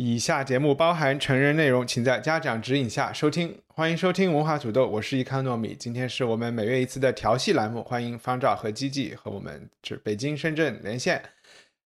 [0.00, 3.60] 以下节目包含成人内容，请在家长指引下收听。
[3.66, 5.74] 欢迎收听文化土豆，我是伊康糯米。
[5.76, 11.20] 今天是我们每月一次的调戏栏目，欢迎方照和基基和我们这北京、深圳连线。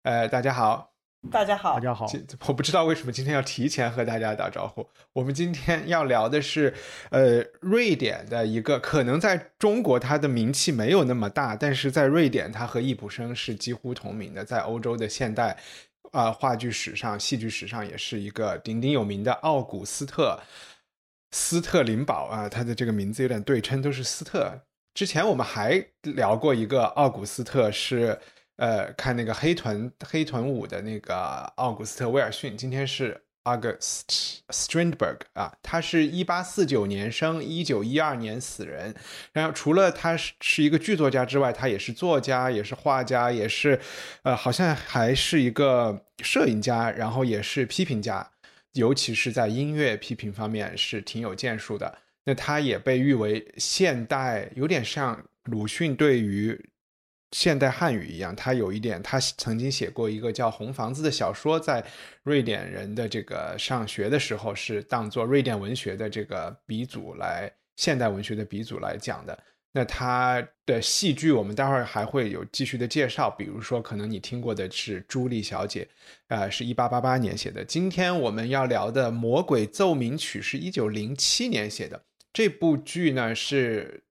[0.03, 0.93] 呃，大家好，
[1.31, 2.07] 大家好，大家好。
[2.49, 4.87] 我不知道为什么今天要提前和大家打招呼。
[5.15, 6.75] 我们今天要聊的是，
[7.09, 15.57] 呃，瑞典的一个可能在中国它的名气没有那么大，但是在瑞典它和易卜生是几乎同名的，在欧洲的现代
[16.13, 20.41] 啊、话剧史上、戏剧史上也是一个鼎鼎有名的奥古斯特
[21.33, 24.63] 斯特林堡啊，他的这个名字有点对称，都是斯特。
[24.95, 28.19] 之前我们还聊过一个奥古斯特是。
[28.57, 31.17] 呃，看那个黑豚黑豚舞的那个
[31.57, 38.95] 奥古斯特威尔逊，今天是 August Strindberg 啊，他是一八四九年生，一九一二年死人。
[39.33, 43.81] 然后除了他是是一个剧作家之外，他也是作家，也是画家，也是
[44.23, 48.31] 呃，好像还是一个摄影家，然后也是批评家，
[48.73, 51.99] 尤其是在音乐批评方面是挺有建树的。
[52.25, 56.69] 那他也被誉为现代，有点像鲁迅对于。
[57.33, 61.83] 现代汉语一样，他有一点，他曾经写过一个叫《红房子》的小说，在
[62.23, 69.39] 瑞典人的这个上学的时候是当做瑞典文学的这个鼻祖来，现代文学的鼻祖来讲的。
[69.73, 75.85] 那他的戏剧，我们待会儿还会有继续的介绍，比如说可能你听过的是《朱莉小姐》，
[76.29, 77.65] 呃，是一八八八年写的。
[77.65, 82.05] 今天我们要聊的《魔鬼奏鸣曲》是一九零七年写的。
[82.31, 84.05] 这部剧呢是。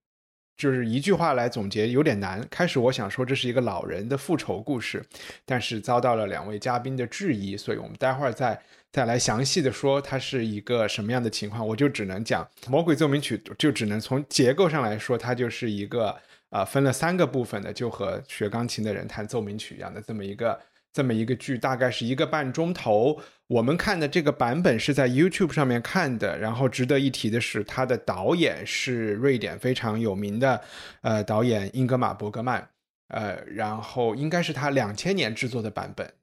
[0.61, 2.39] 就是一句话来总结有点难。
[2.51, 5.03] 开始我想说这是一个老人的复仇故事，
[5.43, 8.61] 但是遭到了两位嘉宾的质疑，所以我们待会儿再
[8.91, 11.67] 再来详细的说它是一个什么样的情况。
[11.67, 16.15] 我就只能讲《魔鬼奏鸣曲》，就只能从结构上来说，它就是一个
[16.51, 20.59] 啊分了三个部分的，就和学钢琴的人弹奏鸣曲一样的这么一个。
[20.93, 23.17] 这么一个剧，大概是一个半钟头。
[23.51, 26.37] 我们看的这个版本是在 YouTube 上面看的。
[26.39, 30.61] 然后值得一提的是，他的导演是瑞典非常有名的，
[31.01, 32.69] 呃，导演英格玛·伯格曼。
[33.09, 36.13] 呃，然后应该是他两千年制作的版本。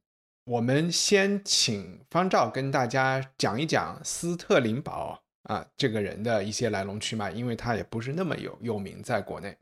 [0.47, 9.55] 我们先请方照跟大家讲一讲斯特林堡啊这个人的一些来龙去脉，因为他也不是那么有有名在国内。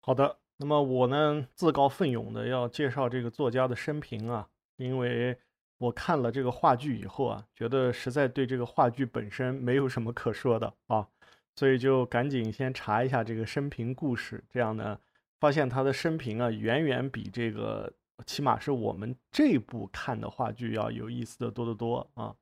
[0.00, 0.38] 好的。
[0.56, 4.48] 那么我呢，自告奋勇的要介绍这个作家的生平啊，
[4.78, 5.36] 因为
[5.78, 11.06] 我看了这个话剧以后啊，觉得实在对这个话剧本身没有什么可说的啊，
[11.54, 14.42] 所以就赶紧先查一下这个生平故事。
[14.48, 14.98] 这样呢，
[15.38, 17.92] 发现他的生平啊，远远比这个
[18.24, 22.34] 起码是我们这部看的话剧要有意思的多得多啊。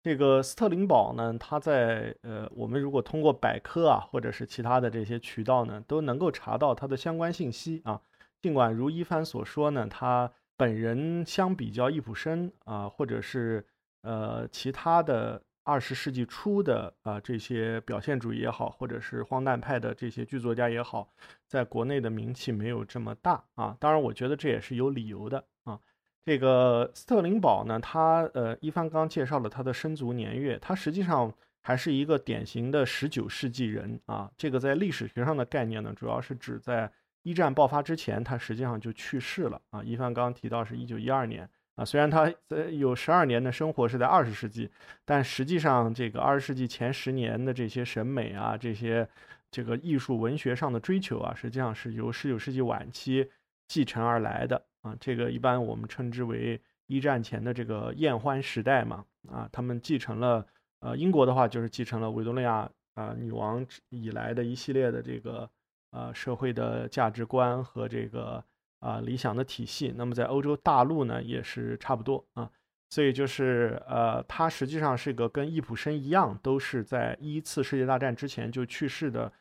[0.00, 8.00] 这个斯特林堡呢，他在呃，我们如果通过百科啊，或者是其他的这些渠道呢，都能够查到他的相关信息啊。
[8.40, 13.64] 尽管如一帆所说呢，他本人相比较易卜生啊，或者是
[14.02, 21.12] 呃其他的二十世纪初的啊这些表现主义也好，或者是荒诞派的这些剧作家也好，
[21.46, 23.76] 在国内的名气没有这么大啊。
[23.80, 25.78] 当然，我觉得这也是有理由的啊。
[26.24, 34.30] 这个斯特林堡呢，他呃，一帆刚介绍了他的生卒年月，他实际上还是一个典型的十九世纪人啊。
[34.36, 36.90] 这个在历史学上的概念呢，主要是指在
[37.26, 39.82] 一战爆发之前，他实际上就去世了啊。
[39.82, 44.70] 一帆刚刚提到是一九一二年啊，虽然他在有十二年的生活是在二十世纪，
[45.04, 49.08] 但实际上这个二十世纪前十年的这些审美啊，这些
[49.50, 53.28] 这个艺术文学上的追求啊，实际上是由十九世纪晚期
[53.66, 54.62] 继承而来的。
[54.82, 59.04] 啊，这个一般我们称之为一战前的这个宴欢时代嘛。
[59.28, 60.46] 啊，他们继承了，
[60.78, 65.50] 呃，英国的话就是继承了维多利亚啊女王以来的一系列的这个
[65.90, 68.42] 呃社会的价值观和这个
[68.80, 69.92] 啊理想的体系。
[69.96, 72.50] 那么在欧洲大陆呢也是差不多啊。
[72.88, 79.32] 所以就是呃，他实际上是个跟易卜生一样，都是在一次世界大战之前就去世的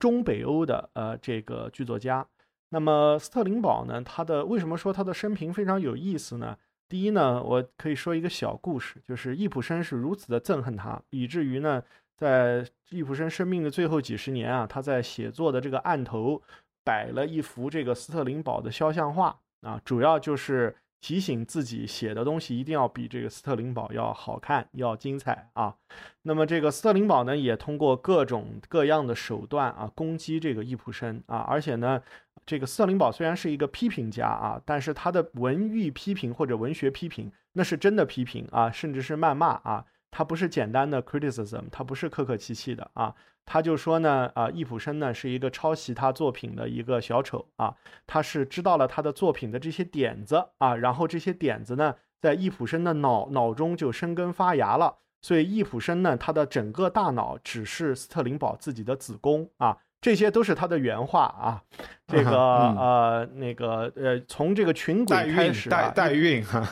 [0.00, 2.26] 中北欧的呃这个剧作家。
[2.70, 4.02] 那么斯特林堡呢？
[4.02, 6.58] 他的为什么说他的生平非常有意思呢？
[6.88, 11.82] 第一呢，我可以说一个小故事，就是易卜生是如此的憎恨他，以至于呢，
[12.18, 16.42] 在易卜生生命的最后几十年啊，他在写作的这个案头
[16.84, 25.76] 摆了一幅这个斯特林堡的肖像画啊，主要就是提醒自己写的东西一定要比这个斯特林堡要好看、要精彩啊。
[26.22, 32.02] 那么这个斯特林堡呢，也通过各种各样的手段啊，攻击这个易卜生啊，而且呢。
[32.46, 43.14] 这个斯特林堡虽然是一个批评家啊，但是他的文艺批评或者文学批评那是真的批评啊，甚至是谩骂啊，他不是简单的 criticism，他不是客客气气的啊，
[43.44, 47.74] 他就说呢啊，易卜生呢是一个抄袭他作品的一个小丑啊，
[48.06, 59.78] 他是知道了他的作品的这些点子啊，然后这些点子呢在易卜生的脑脑中就生根发芽了，所以易卜生呢他的整个大脑只是斯特林堡自己的子宫啊。
[60.00, 61.60] 这些都是他的原话啊，
[62.06, 66.64] 这个呃那个呃，从这个群轨开始代代孕 哈，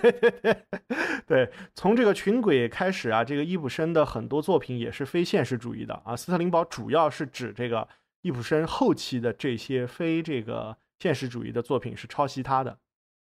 [0.00, 0.56] 对对对
[1.26, 6.16] 对，从这个群轨开始啊，这个易卜生的很多作品也是非现实主义的啊。
[6.16, 7.86] 斯特林堡主要是指这个
[8.22, 12.78] 易卜生后期的这些非这个现实主义的作品是抄袭他的。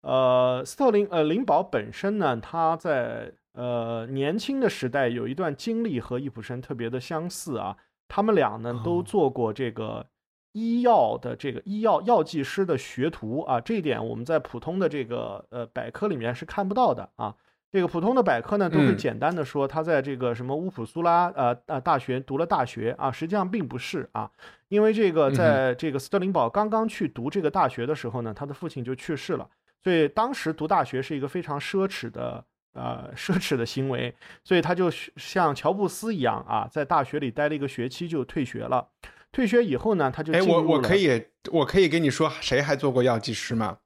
[0.01, 7.77] 呃，斯特林呃林堡本身呢，他在呃年轻的时代有一段经历和易卜生特别的相似啊。
[8.07, 10.05] 他们俩呢都做过这个
[10.53, 17.35] 医药的这个医药药剂师的学徒啊，这一点我们在普通的这个呃百科里面是看不到的啊。
[17.69, 24.31] 这个普通的百科呢都是简单的说他在这个什么乌普苏拉呃呃大学读了大学啊，实际上并不是啊，
[24.69, 29.47] 因为这个在这个斯特林堡刚刚去读这个大学的时候呢，他的父亲就去世了，
[29.83, 32.43] 所以当时读大学是一个非常奢侈的。
[32.77, 38.89] 呃， 奢侈的行为，所以他就像乔布斯一样啊，在大学里待了一个学期就退学了。
[39.31, 43.79] 退学以后呢，他就哎，我我可以我可以跟你说，谁还做过药剂师吗？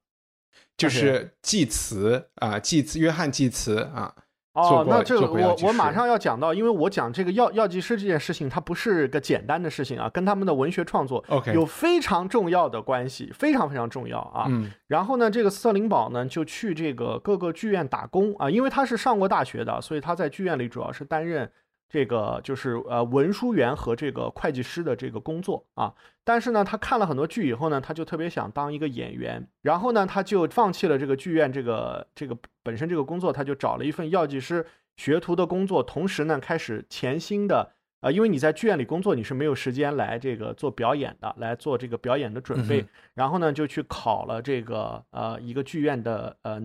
[0.76, 4.14] 就是济慈啊，济慈，约翰济慈啊。
[4.54, 14.44] 哦，那这个我我马上要讲到，因为我讲这个药药剂师这件事情，它不是个简单的事情啊，跟他们的文学创作有非常重要的关系，非常非常重要啊。
[14.48, 14.70] 嗯。
[14.88, 21.50] 然后呢，这个斯特林堡呢就去这个各个剧院打工啊，因为他是上过大学的，所以他在剧院里主要是担任。
[21.92, 25.92] 这个就是呃文书员和这个会计师的这个工作啊，
[26.24, 34.64] 但是呢，他看了很多剧以后呢，他就特别想当一个演员，然后呢，他就放弃了这个剧院这个这个本身这个工作，他就找了一份药剂师
[34.96, 46.58] 学徒的工作，同时呢，开始潜心的啊，因为你在剧院里工作，你是没有时间来这个做表演的，来做这个表演的准备，然后呢，就去考了这个呃一个剧院的呃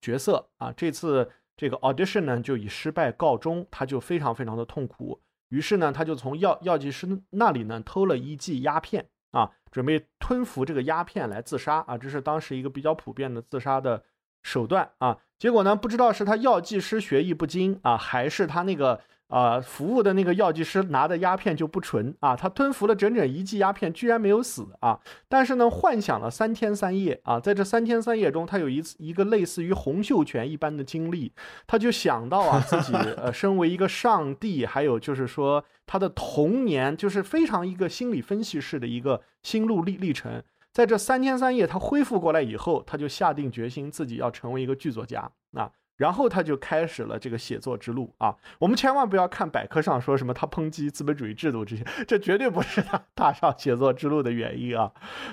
[0.00, 1.30] 角色啊，这次。
[1.56, 5.20] 这个 audition 呢就以失败告终，他就非常非常的痛苦。
[5.48, 14.04] 于是呢，他就从药药剂师那里呢偷了一剂鸦片啊，准备吞服这个鸦片来自杀啊，这是当时一个比较普遍的自杀的
[14.42, 15.18] 手段啊。
[15.38, 19.00] 结果呢，不知道是他药剂师学艺不精啊，还是他那个。
[19.32, 25.00] 啊，服务的那个药剂师拿的鸦片就不纯啊，他吞服了整整一剂鸦片，居然没有死啊！
[25.26, 31.32] 但是呢，幻想了三天三夜啊，在这三天三夜中，他有一次一个类似于洪秀全一般的经历，
[31.66, 40.42] 他就想到啊，自己呃， 身为一个上帝，还有就是说他的童年，就是非常一个心理分析式的一个心路历历程。
[40.72, 45.70] 在这三天三夜，他恢复过来以后，他就下定决心自己要成为一个剧作家啊。
[46.02, 48.34] 然后他就开始了这个写作之路啊！
[48.58, 54.90] 我们千万不要看百科上说什么他抨击资本主义制度这些， 这绝对不是他踏上写作之路的原因啊！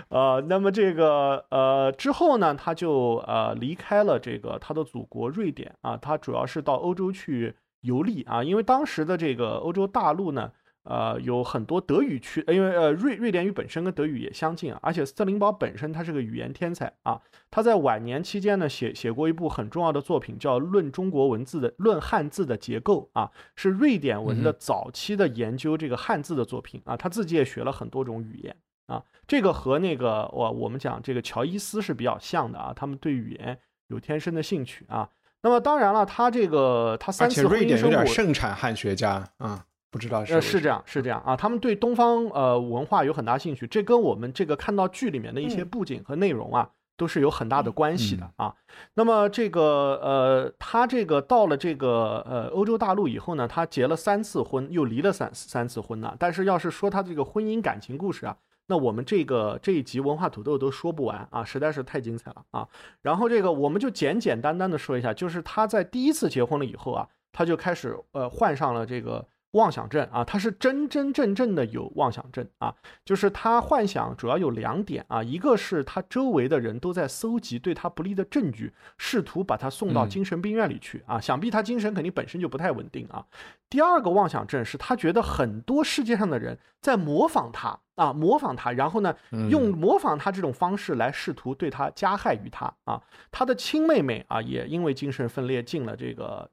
[0.09, 10.51] 呃，那么这个呃之后呢，他就呃离开了这个他的祖国瑞典啊，他主要是到欧洲去游历啊，因为当时的这个欧洲大陆呢。
[10.89, 28.55] 呃，有很多德语区，因为呃瑞瑞典语本身跟德语也相近啊，而且斯特林堡本身他是个语言天才啊，他在晚年期间呢写写过一部很重要的作品，叫《论中国文字的论汉字的结构》啊，是瑞典文的早期的研究这个汉字的作品啊，他自己也学了很多种语言
[28.87, 35.07] 啊，这个和那个我我们讲这个乔伊斯是比较像的啊，他们对语言有天生的兴趣啊，
[35.43, 39.67] 那么当然了，他这个他三次瑞典有点盛产汉学家啊。
[39.91, 48.53] 不知道是呃是这样是这样啊，他们对东方呃文化有很大兴趣，这跟我们这个看到剧里面的一些布景和内容啊都是有很大的关系的啊。
[48.93, 56.15] 那么这个呃他这个到了这个呃欧洲大陆以后呢，他结了三次婚，又离了三三次婚呢。
[56.19, 62.67] 但是要是说他这个婚姻感情故事啊，那我们这个这一集文化土豆都说不完啊，实在是太精彩了啊。
[63.01, 69.25] 然后这个我们就简简单单的说一下，就是他在第一次结婚了以后啊，他就开始呃患上了这个。
[69.51, 83.25] 妄想症啊，他是真真正正的有妄想症啊，就是他幻想主要有两点啊，一个是他周围的人都在搜集对他不利的证据，试图把他送到精神病院里去啊，想必他精神肯定本身就不太稳定啊。
[83.69, 89.15] 第二个妄想症是他觉得很多世界上的人在模仿他啊，模仿他，然后呢，
[89.49, 93.01] 用模仿他这种方式来试图对他加害于他啊。
[93.31, 96.49] 他的亲妹妹啊，也因为精神分裂进了这个。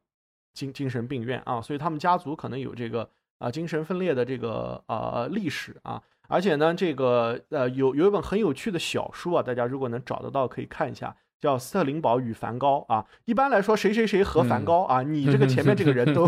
[0.57, 3.09] 精精神病院啊，所以他们家族可能有这个
[3.39, 11.15] 啊精神分裂的这个呃历史啊，而且呢，这个呃有有一本很有趣的小说啊，大家如果能找得到可以看一下。
[11.39, 16.25] 叫斯特林堡与梵高啊，一般来说谁谁谁和梵高啊，你这个前面这个人都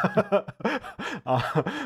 [1.24, 1.42] 啊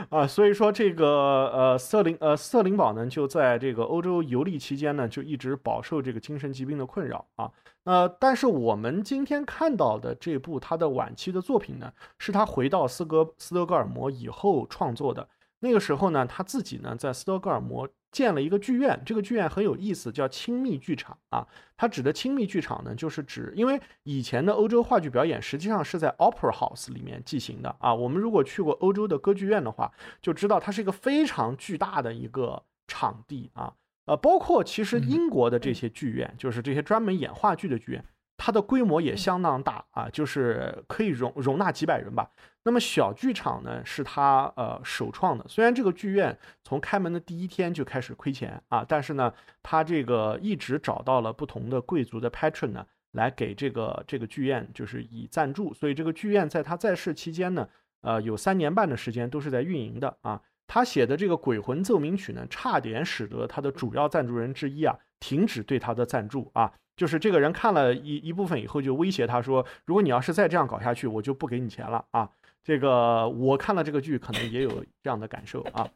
[0.08, 7.50] 啊，所以说这个呃斯特林呃斯特林堡呢就在这个欧洲游历期间呢就一直饱受这个精神疾病的困扰啊，
[7.84, 15.28] 呃，但是我们今天看到的这部他的晚期的作品呢，是他回到斯格斯德哥尔摩以后创作的。
[15.60, 21.46] 那个时候呢，他自己呢在斯德哥尔摩建了一个剧院，这个剧院很有意思，叫亲密剧场啊。
[21.76, 27.94] 它指的亲密剧场呢，就是指因为以前的欧洲话剧表演实际上是在 Opera House 里面进行的啊。
[27.94, 33.72] 我们如果去过欧洲的歌剧院的话，就知道它是一个非常巨大的一个场地啊。
[34.10, 38.04] 呃，包括其实英国的这些剧院，就是这些专门演话剧的剧院。
[38.36, 42.28] 它的规模也相当大啊，就是可以容容纳几百人吧。
[42.64, 45.44] 那么小剧场呢，是他呃首创的。
[45.46, 55.72] 虽然这个剧院从开门的第一天就开始亏钱啊，但是呢，他这个一直找到了不同的贵族的 patron 呢，来给这个这个剧院就是以赞助。
[55.72, 57.68] 所以这个剧院在他在世期间呢，
[58.00, 60.40] 呃，有三年半的时间都是在运营的啊。
[60.72, 66.72] 他写的这个《鬼魂奏鸣曲》呢，差点使得他的主要赞助人之一啊停止对他的赞助啊。
[66.96, 72.30] 就是这个人看了一一部分以后，就威胁他说：“如果你要是再这样搞下去，我就不给你钱了啊！”
[72.62, 74.70] 这个我看了这个剧，可能也有
[75.02, 75.88] 这样的感受啊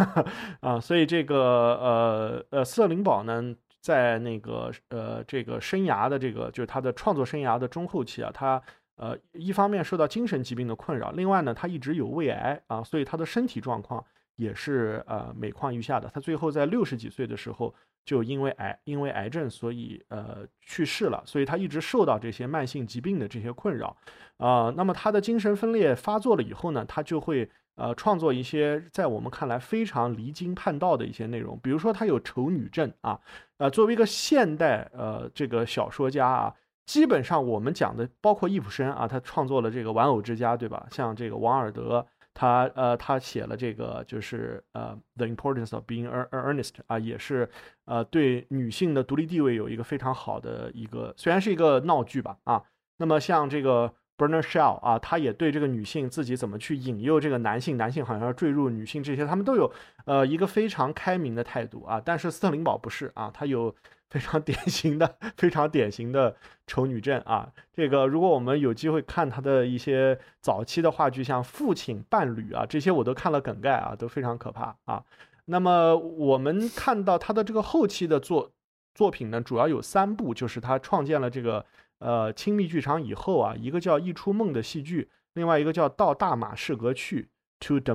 [0.60, 0.78] 啊！
[0.78, 8.60] 所以这个呃呃，瑟林堡呢，在那个呃这个生涯的这个就是他的创作生涯的中后期啊，他
[9.00, 14.04] 呃一方面受到精神疾病的困扰，另外呢，他一直有胃癌啊，所以他的身体状况
[14.36, 16.08] 也是呃每况愈下的。
[16.14, 17.74] 他最后在六十几岁的时候。
[18.02, 21.22] 就因为癌，因为癌症，所以呃去世了。
[21.26, 23.94] 所以他一直受到这些慢性疾病的这些困扰，
[24.38, 31.60] 啊，那么他的精神分裂发作了以后呢，他就会呃创作一些在我们看来非常离经叛道的一些内容。
[31.62, 33.20] 比如说他有丑女症啊，
[33.58, 36.54] 呃，作为一个现代呃这个小说家啊，
[36.86, 40.86] 基本上我们讲的包括易卜生啊，他创作了这个玩偶之家，对吧？
[40.90, 42.06] 像这个王尔德。
[42.32, 47.46] 他呃，他写了这个，就是呃，《The Importance of Being Earnest》啊，也是
[47.86, 52.62] 呃，对女性的独立地位有一个非常好的一个，虽然是一个闹剧吧啊。
[52.98, 59.70] 那么像这个 Bernard Shaw 啊，他也对这个女性自己怎么去引诱这个男性，男性好像要坠入女性这些，他们都有
[60.06, 62.00] 呃一个非常开明的态度啊。
[62.02, 63.74] 但是斯特林堡不是啊，他有。
[64.10, 66.36] 非常典型的，非常典型的
[66.66, 67.48] 丑女症啊！
[67.72, 75.02] 这个，如果我们有机会看他的一些早期的话剧，像《父亲伴侣》啊，这些我都看了梗概啊，都非常可怕啊。
[75.46, 78.50] 那么我们看到他的这个后期的作
[78.94, 81.64] 作品呢，主要有三部，就是他创建了这个
[82.00, 87.22] 呃亲密剧场以后啊，一个叫《一出梦》的戏剧，另外一个叫《到大马士革去》
[87.60, 87.94] To the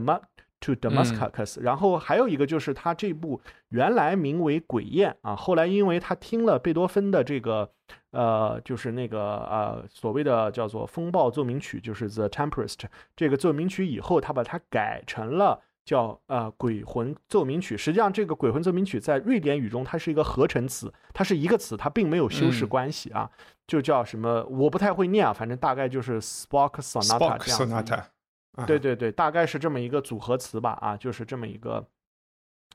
[0.66, 7.70] To Damascus，然后还有一个就是他这部原来名为《鬼宴》啊，后来因为他听了贝多芬的这个
[8.10, 12.80] 呃，就是那个呃所谓的叫做风暴奏鸣曲，就是 The Tempest
[13.16, 17.78] 这个奏鸣曲以后，他把它改成了叫呃鬼魂奏鸣曲。
[17.78, 23.30] 实际上，这个鬼魂奏鸣曲在瑞典语中它是一个合成词，它是一个词，它并没有修饰关系啊，
[23.68, 28.02] 就叫什么我不太会念啊，反正大概就是 Spock Sonata 这样子。
[28.66, 31.86] 对对对，大概是这么一个组合词吧，啊，就是这么一个，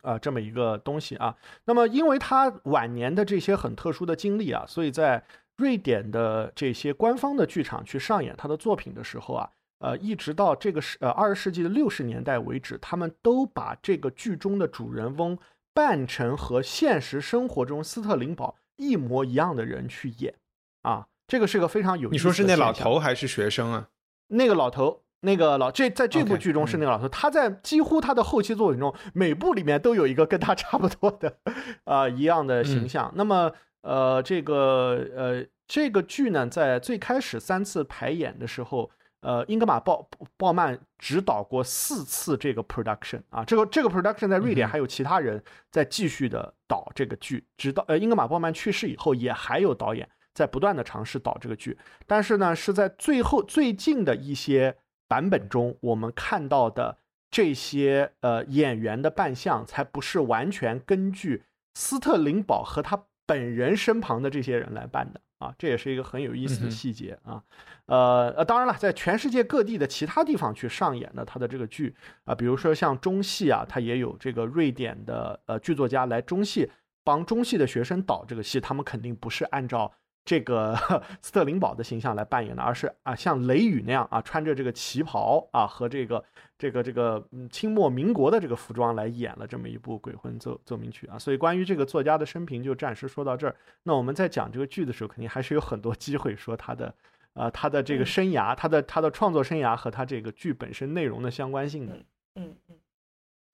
[0.02, 1.34] 呃，这么一个东西啊。
[1.64, 5.24] 那么，因为他晚年的这些很特殊的经历啊，所以在
[5.56, 15.38] 瑞典的这些官方的剧场去上演他的作品的时候啊，呃，一直到这个世呃二十世纪的六十年代为止，他们都把这个剧中的主人翁
[15.72, 20.34] 扮成和现实生活中斯特林堡一模一样的人去演，
[20.82, 23.88] 啊，这个是个非常有你说是那老头还是学生啊？
[24.28, 25.02] 那个老头。
[25.22, 31.36] 那个老这在这部剧中是那个老头，他在几乎他的后期作品中，每部里面都有一个跟他差不多的，
[31.84, 33.12] 啊一样的形象。
[33.14, 40.08] 那么呃这个呃这个剧呢，在最开始三次排演的时候，呃英格玛鲍
[40.38, 54.76] 鲍曼指导过四次这个 production 啊，这个这个 production 在瑞典还有其他人在继续的导这个剧，直到呃英格玛鲍曼去世以后，也还有导演在不断的尝试导这个剧，但是呢是在最后最近的一些。
[55.10, 56.96] 版本中我们看到的
[57.32, 61.42] 这些呃演员的扮相才不是完全根据
[61.74, 67.42] 斯特林堡和他本人身旁的这些人来扮的啊，这也是一个很有意思的细节啊。
[67.86, 71.92] 呃呃，当然了，在全世界各地的其他地方去上演的他的这个剧
[72.24, 76.70] 啊，比如说像中戏啊，他也有这个瑞典的呃剧作家来中戏
[77.02, 79.92] 帮中戏的学生导这个戏，他们肯定不是按照。
[80.24, 80.76] 这个
[81.22, 86.22] 斯特林堡的形象来扮演的，而是啊像雷雨那样啊穿着这个旗袍啊和这个
[86.58, 91.18] 这个这个嗯清末民国的这个服装来演了这么一部《鬼魂奏奏鸣曲》啊。
[91.18, 93.56] 所以关于这个作家的生平就暂时说到这儿。
[93.82, 96.94] 那我们在讲这个剧的时候，肯定还是有很多机会说他的
[97.32, 101.96] 啊他的这个生涯，他的他的创作生涯和他这个剧本身内容的相关性的。
[102.36, 102.76] 嗯嗯。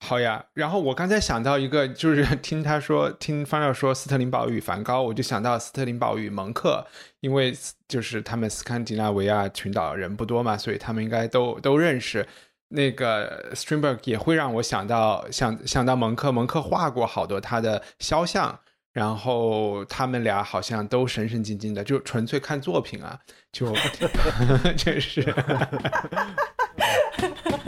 [0.07, 6.87] 好呀，然后我刚才想到一个，就是 听他说，听方料说斯特林堡与梵高，我就想到斯特林堡与蒙克，
[7.19, 7.53] 因为
[7.89, 12.25] 就是他们斯堪的纳维亚群岛人不多嘛，所以他们应该都都认识。
[12.69, 18.57] 那个 Strindberg 也会让我想到想想到蒙克，蒙克画过好多他的肖像，
[18.93, 23.19] 然后他们俩好像都神神经经的，就纯粹看作品啊，
[23.51, 23.75] 就
[24.77, 25.21] 真是。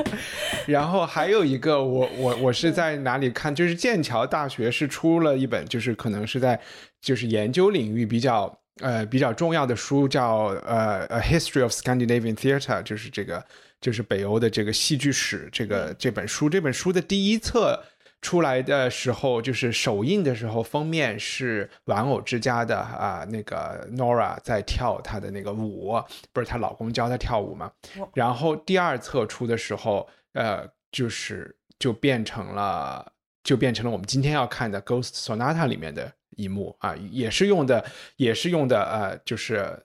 [0.68, 3.53] 然后还有一个，我我我是在哪里看？
[3.53, 6.60] 就是剑桥大学是出了一本，就是可能是在
[7.01, 13.44] 就是研究领域比较呃比较重要的书，叫呃《A History of Scandinavian Theatre》，就是这个
[13.82, 16.50] 就是北欧的这个戏剧史这个这本书。
[16.50, 17.82] 这本书的第一册
[18.21, 27.71] 出来的时候，就是首映的时候，封面是玩偶之家的啊那个 Nora 在跳她的那个舞，不是她老公教她跳舞嘛？
[28.13, 30.07] 然后第二册出的时候。
[30.33, 37.83] 呃，就是就变成了，就变成了我们今天要看的《Ghost Sonata》里面的一幕啊，也是用的，
[38.15, 39.83] 也是用的，呃，就是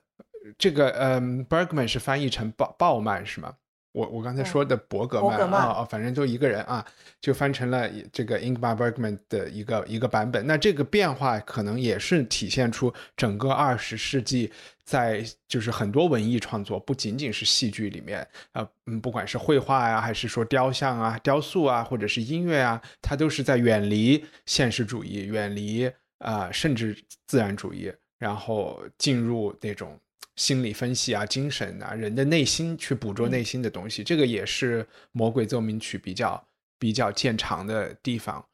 [0.59, 3.55] 这个，嗯，Bergman 是翻译成鲍鲍曼是吗？
[3.95, 6.85] 我我刚才说的伯格曼啊，反正就一个人啊，
[7.21, 10.45] 就翻成了这个 Ingmar Bergman 的一个一个版本。
[10.45, 14.51] 那这个变化可能也是体现出整个二十世纪
[14.83, 29.97] 在就是很多文艺创作，不仅仅是戏剧里面，呃，嗯，不管是绘画呀，还是说雕像啊、雕塑啊，或者是音乐啊，它都是在远离现实主义、远离啊，甚至自然主义，然后进入那种。
[30.35, 34.83] 心理分析啊，精神啊，人的内心去捕捉内心的东西，这个也是
[35.13, 36.45] 《魔鬼奏鸣曲》比较
[36.77, 38.45] 比较见长的地方。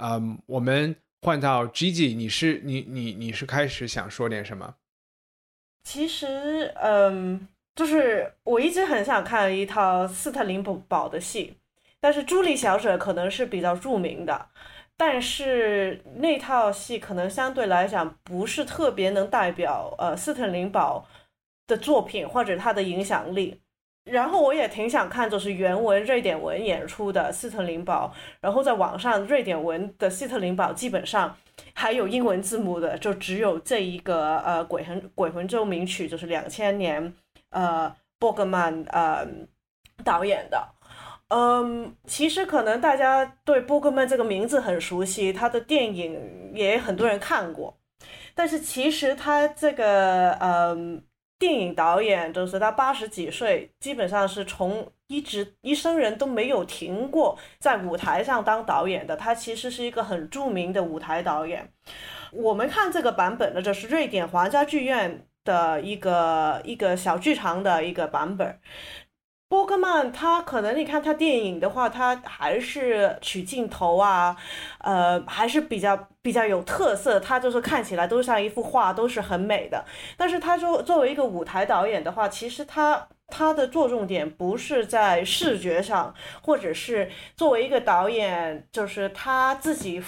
[0.00, 4.74] 嗯，我们换到 Gigi，你是你你你是开始想说点什么？
[5.84, 11.56] 其实，嗯，就是我一直很想看一套斯特林堡的戏，
[12.00, 14.48] 但是朱莉小姐可能是比较著名的，
[14.96, 21.08] 但是那套戏可能相对来讲不是特别能代表呃斯特林堡。
[21.68, 23.60] 的作品或者他的影响力，
[24.10, 31.36] 然后我也挺想看，就是原文瑞典文演出的斯特林堡，然后在网上瑞典文的斯特林堡基本上
[31.74, 37.12] 还有英文字幕的，就只有这一个呃鬼魂鬼魂奏鸣曲，就是两千年
[37.50, 39.26] 呃伯格曼呃
[40.02, 40.66] 导演的，
[41.28, 47.76] 嗯，其实可能大家对伯格曼这个名字很熟悉，他的电影也很多人看过，
[48.34, 51.02] 但是其实他这个嗯。
[51.38, 59.16] 电影导演就是他八十几岁，基本上是从一直一生人都没有停过在舞台上当导演的。
[59.16, 61.72] 他其实是一个很著名的舞台导演。
[62.32, 68.58] 我们看这个版本呢，就是瑞典皇家剧院的一个一个小剧场的一个版本。
[69.48, 74.36] 波克曼他可能你看他电影的话，他还是取镜头啊，
[74.80, 75.96] 呃，还是比较
[76.28, 77.18] 比较有特色。
[77.18, 79.82] 他就是看起来都像一幅画，都是很美的。
[80.18, 90.02] 但是他作作为一个舞台导演的话，其实他他的着重点不是在视觉上，或者是作为一个导演，就是他自己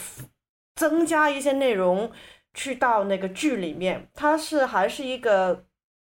[0.76, 2.12] 增加一些内容
[2.52, 5.64] 去到那个剧里面，他是还是一个。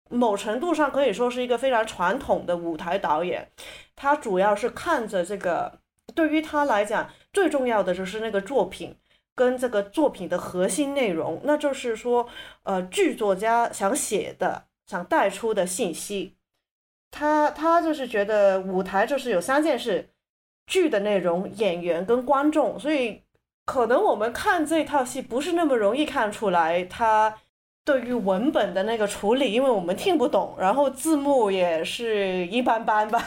[0.07, 3.49] 某程度上可以说是一个非常传统的舞台导演，
[3.95, 5.79] 他主要是看着这个，
[6.13, 8.95] 对于他来讲最重要的就是那个作品
[9.35, 12.27] 跟这个作品的核心内容，那就是说，
[12.63, 16.35] 呃，剧作家想写的、想带出的信息。
[17.11, 20.09] 他他就是觉得舞台就是有三件事：
[20.65, 22.79] 剧的内容、演员跟观众。
[22.79, 23.21] 所以
[23.65, 27.37] 可能我们看这套戏不是那么容易看出来他。
[27.85, 33.23] 对于文本的那个处理，因为我们听不懂，然后字幕也是一般般吧，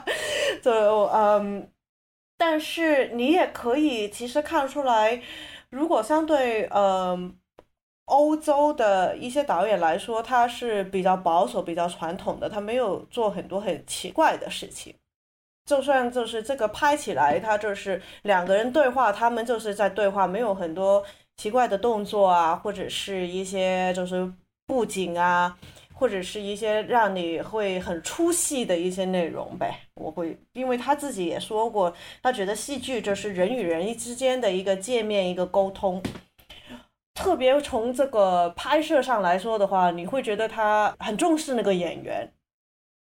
[0.62, 1.66] 就嗯，
[2.46, 5.22] 但是你也可以其实看出来，
[5.70, 7.34] 如果相对嗯
[8.04, 14.94] 欧洲的一些导演来说，他是比较保守、比较传统的，他没有做很多很奇怪的事情。
[15.64, 21.02] 就算就是这个拍起来，他就是两个人对话，他们就是在对话，没有很多
[21.38, 24.30] 奇怪的动作啊，或者是一些就是
[24.66, 25.56] 布景啊，
[25.94, 29.78] 或者是一些让你会很出戏的一些内容呗。
[29.94, 36.02] 我会，因为他自己也说过，他觉得戏剧就是人与人之间的一个界面，一个沟通。
[37.14, 42.28] 特别从这个拍摄上来说的话，你会觉得他很重视那个演员。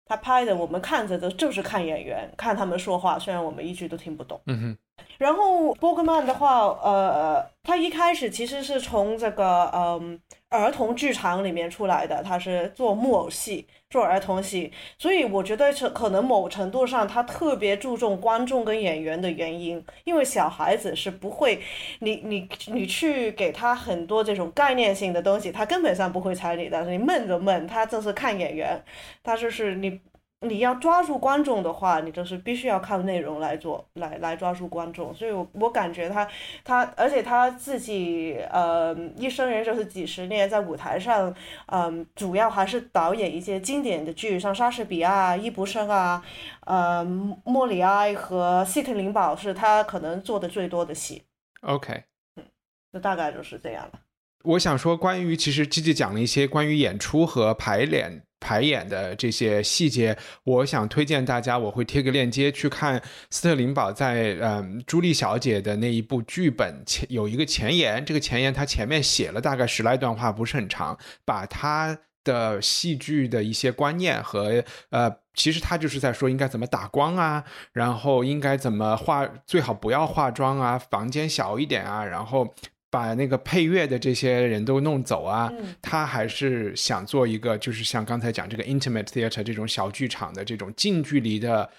[0.07, 4.39] 他拍的，我们看着的就是看演员，看他们说话，虽然我们一句都听不懂。
[4.45, 4.77] 嗯哼。
[5.17, 21.59] 然后波格曼的话，呃，他一开始其实是从这个嗯儿童剧场里面出来的，他是做木偶戏，做儿童戏，所以我觉得是可能某程度上他特别注重观众跟演员的原因，因为小孩子是不会，
[21.99, 28.81] 你你你去给他很多这种概念性的东西，他根本上不会睬你的，你闷就闷，他就是看演员，
[29.23, 29.99] 他就是你。
[30.47, 35.13] 你要抓住观众的话，你就是必须要靠内容来做，来来抓住观众。
[35.13, 36.27] 所以，我我感觉他
[36.63, 41.33] 他，而且他自己呃，一生人就是几十年在舞台上，
[41.67, 46.23] 嗯，主要还是导演一些经典的剧，像莎士比亚、易卜生啊，
[46.65, 47.03] 呃，
[47.43, 51.23] 莫里哀和希特林堡是他可能做的最多的戏。
[51.61, 52.03] OK，
[52.35, 52.43] 嗯，
[52.91, 53.99] 那大概就是这样了。
[54.43, 58.21] 我想说，关于其实 G G 讲了一些关于演出和排练。
[58.45, 82.53] 排演的这些细节，我想推荐大家，我会贴个链接去看斯特林堡在嗯朱莉小姐的那一部剧本前有一个前言，这个前言他前面写了大概十来段话，不是很长，把他的戏剧的一些观念和呃，其实他就是在说应该怎么打光啊，然后应该怎么化，最好不要化妆啊，房间小一点啊，然后。
[82.95, 91.69] 把那个配乐的这些人都弄走啊，他还是想做一个，就是像刚才讲这个 intimate theater 这种小剧场的这种近距离的，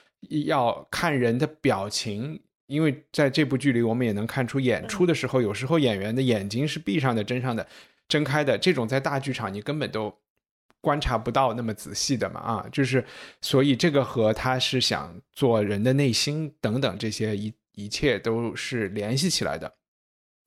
[0.45, 7.67] 要看人的表情，因为在这部剧里，我们也能看出演出的时候，有时候演员的眼睛是闭上的、睁上的、
[8.07, 10.15] 睁开的，这种在大剧场你根本都
[10.83, 13.03] 观察不到那么仔细的嘛啊，就是
[13.41, 19.73] 所以这个和他是想做人的内心等等这些一一切都是联系起来的。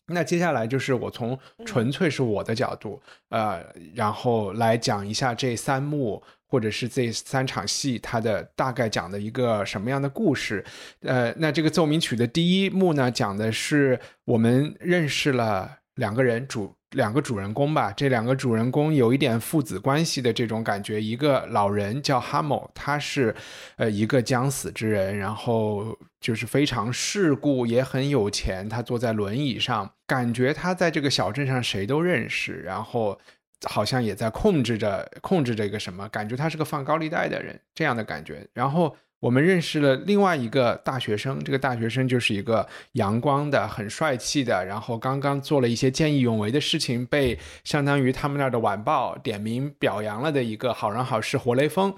[0.09, 10.63] 那接下来就是我从纯粹是我的角度，呃，然后来讲一下这三幕或者是这三场戏，它的大概讲的一个什么样的故事。
[11.01, 16.73] 呃，那这个奏鸣曲的第一幕呢，讲的是我们认识了两个人主。
[16.95, 20.99] 两个主人公吧，这两个主人公有一点父子关系的这种感觉。
[20.99, 23.35] 一个老人叫哈姆，他是，
[23.75, 28.67] 呃，一个将死之人，然后就是非常世故，也很有钱。
[28.67, 33.17] 他坐在轮椅上，感觉他在这个小镇上谁都认识，然后
[33.65, 38.45] 好像也在控制着控制着一个什么，感觉他是个放高利贷的人这样的感觉。
[38.53, 38.95] 然后。
[39.21, 51.93] 我们认识了另外一个大学生，这个大学生就是一个阳光的、很帅气的，然后刚刚做了一些见义勇为的事情，被相当于他们那儿的晚报点名表扬了的一个好人好事活雷锋。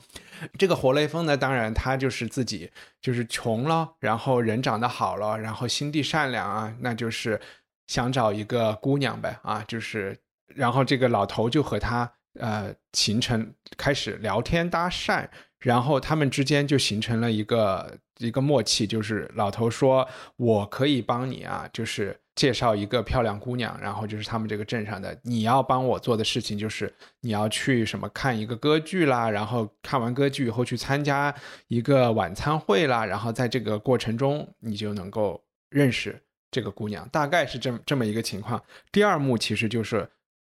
[0.58, 7.39] 这个活雷锋呢，当然他就是自己就是穷了，然后人长得好了，然后心地善良啊，那就是
[7.88, 10.17] 想找一个姑娘呗啊，就是
[10.48, 15.28] 然后这个老头就和他呃形成开始聊天搭讪。
[15.60, 23.80] 然后他们之间就形成了一个一个默契，就是老头说：“我可以帮你啊，就是介绍一个漂亮姑娘。
[23.80, 31.32] 然后就是他们这个镇上的，你要帮我做的事情就是你要去什么看一个歌剧啦，然后看完歌剧以后去参加
[31.67, 36.20] 一个晚餐会啦，然后在这个过程中你就能够认识
[36.52, 38.62] 这个姑娘，大概是这么这么一个情况。
[38.92, 40.08] 第二幕其实就是。”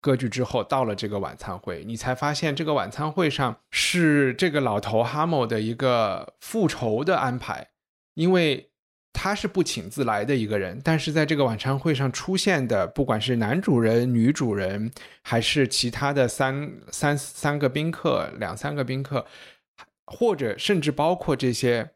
[0.04, 7.70] 歌剧之后到了这个晚餐会，你才发现这个晚餐会上是这个老头哈姆的一个复仇的安排，
[8.12, 8.68] 因为
[9.14, 19.24] 他是不请自来的一个人，但是在这个晚餐会上出现的，不管是男主人、女主人，还是其他的三三三个宾客、两三个宾客，
[20.04, 21.92] 或者甚至包括这些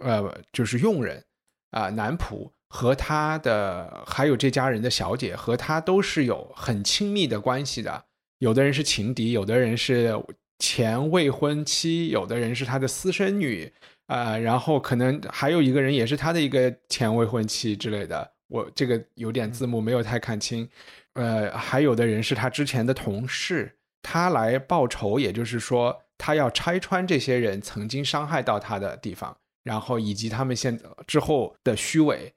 [0.00, 1.24] 呃，就是佣人
[1.70, 2.50] 啊，男仆。
[2.74, 8.02] 和他的还有这家人的小姐和他都是有很亲密的关系的，
[8.38, 10.18] 有的人是情敌，有的人是
[10.58, 13.70] 前未婚妻，有的人是他的私生女，
[14.06, 20.66] 啊，然后可能还有一个人也是他的一个前未婚妻之类的，我这个有点字幕没有太看清，
[21.12, 32.32] 呃，还有的人是他之前的同事，他来报仇，也就是说他要拆穿这些人曾经伤害到他的地方，然后以及他们现之后的虚伪。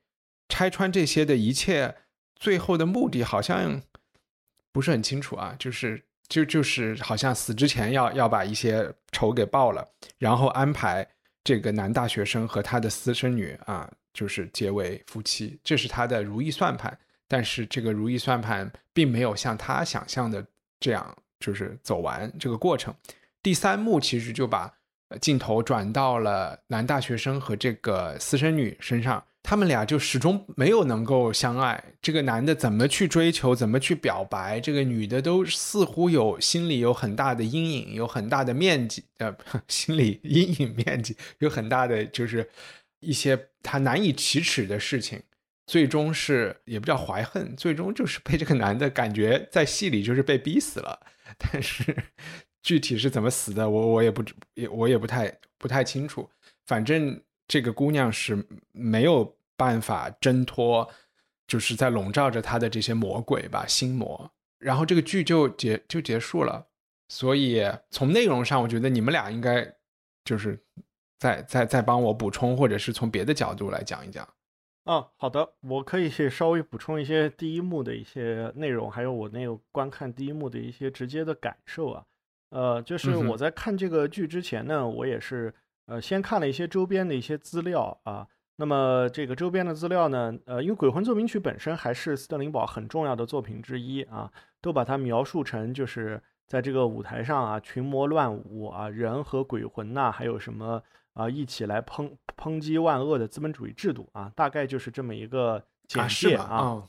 [0.49, 1.95] 拆穿这些的一切，
[2.35, 3.81] 最后的目的好像
[4.71, 11.07] 不是很清楚啊，就是就就是好像死之前要要把一些仇给报了，然后安排
[11.43, 16.97] 这个男大学生和他的私生女啊，就是结为夫妻，这是他的如意算盘。
[17.27, 20.45] 但是这个如意算盘并没有像他想象的
[20.79, 22.93] 这样，就是走完这个过程。
[23.41, 24.71] 第三幕其实就把
[25.19, 31.83] 镜头转到了男大学生和这个私生女身上，他们俩就始终没有能够相爱。
[32.01, 39.31] 这个男的怎么去追求，怎么去表白，这个女的都似乎有心里有很大的阴影，有很大的面积，呃，
[39.69, 42.49] 心理阴影面积有很大的，就是
[43.01, 45.21] 一些他难以启齿的事情。
[45.67, 50.99] 最终是也不叫怀恨，最终就是被这个男的感觉在戏里就是被逼死了，
[51.37, 51.95] 但是
[52.63, 54.23] 具体是怎么死的，我我也不
[54.55, 56.27] 也我也不太不太清楚。
[56.65, 60.89] 反正这个姑娘是没有办法挣脱，
[61.47, 64.31] 就是在笼罩着她的这些魔鬼吧，心魔。
[64.57, 66.67] 然后这个剧就结就结束了。
[67.07, 69.75] 所以从内容上，我觉得你们俩应该
[70.23, 70.59] 就是
[71.19, 74.27] 再再再帮我补充，或者是从别的角度来讲一讲。
[74.85, 82.03] 啊，好的，我可以稍微补充一些第一幕的一些内容，还有我那个观看第一幕的一些直接的感受啊。
[82.49, 85.53] 呃，就是我在看这个剧之前呢，我也是
[85.85, 88.27] 呃先看了一些周边的一些资料啊。
[88.57, 100.81] 那么这个周边的资料呢，呃，因为《鬼魂奏鸣曲》本身还是斯特林堡很重要的作品之一啊，都把它描述成就是在这个舞台上啊，群魔乱舞啊，人和鬼魂呐，还有什么。
[101.15, 106.83] 啊，一起来抨抨击万恶的资本主义制度啊，大概就是这么一个简介啊啊。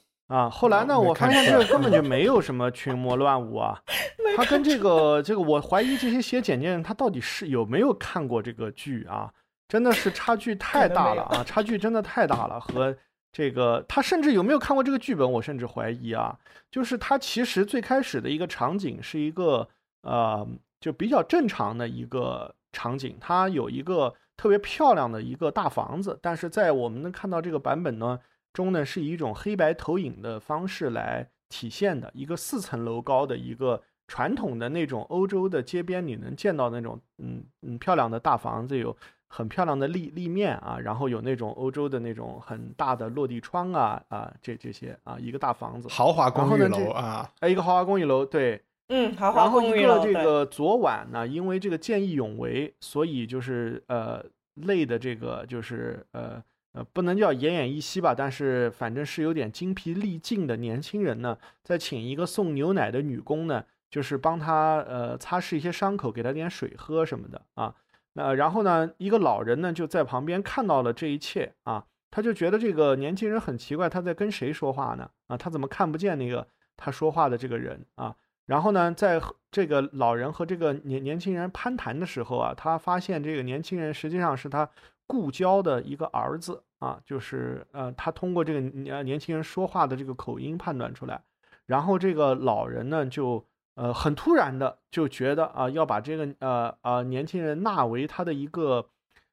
[0.50, 3.80] 后来呢，我发现这个根本就 没有什么群魔乱舞啊，
[4.36, 9.32] 他跟这个这个，我怀疑这些写简介人他到底是有没有看过这个剧啊？
[9.68, 12.60] 真的是差距太大了啊，差距真的太大了。
[12.60, 12.96] 和
[13.32, 16.38] 这个他甚至有没有看过这个剧本，我甚至怀疑啊。
[16.70, 19.68] 就是他其实最开始的一个场景是一个
[20.02, 20.46] 呃，
[20.80, 22.54] 就比较正常的一个。
[22.72, 28.20] 场景，他有一个特别漂亮的一个大房子，但是在我们能看到这个版本呢
[28.56, 38.96] 中呢，是以一种黑白投影的方式来体现的一个四层楼高的一个传统的那种欧洲的街边你能见到那种嗯嗯漂亮的大房子，有
[39.28, 48.62] 很漂亮的立立面啊，然后有那种欧洲的那种很大的落地窗啊啊这这些啊一个大房子，豪华公寓楼啊，哎一个豪华公寓楼对。
[48.88, 56.40] 嗯，然后一个这个昨晚呢，因为这个见义勇为，所以就是呃累的这个就是呃
[56.76, 67.74] 呃不能叫奄奄一息吧，但是反正是有点精疲力尽的年轻人呢，在请一个送牛奶的女工呢，就是帮他呃擦拭一些伤口，给他点水喝什么的啊。
[68.12, 75.10] 那然后呢，一个老人呢就在旁边看到了这一切啊，他就觉得这个年轻人很奇怪，他在跟谁说话呢？
[75.28, 78.14] 啊，他怎么看不见那个他说话的这个人啊？
[78.44, 84.68] 然后呢，在这个老人和这个年年轻人攀谈的时候啊，他发现这个年轻人实际上是他
[85.06, 91.22] 故交的一个儿子啊，就是呃，他通过这个年年轻人说话的这个口音判断出来。
[91.66, 98.88] 然后这个老人呢，就呃很突然的就觉得啊，要把这个呃呃年轻人纳为他的一个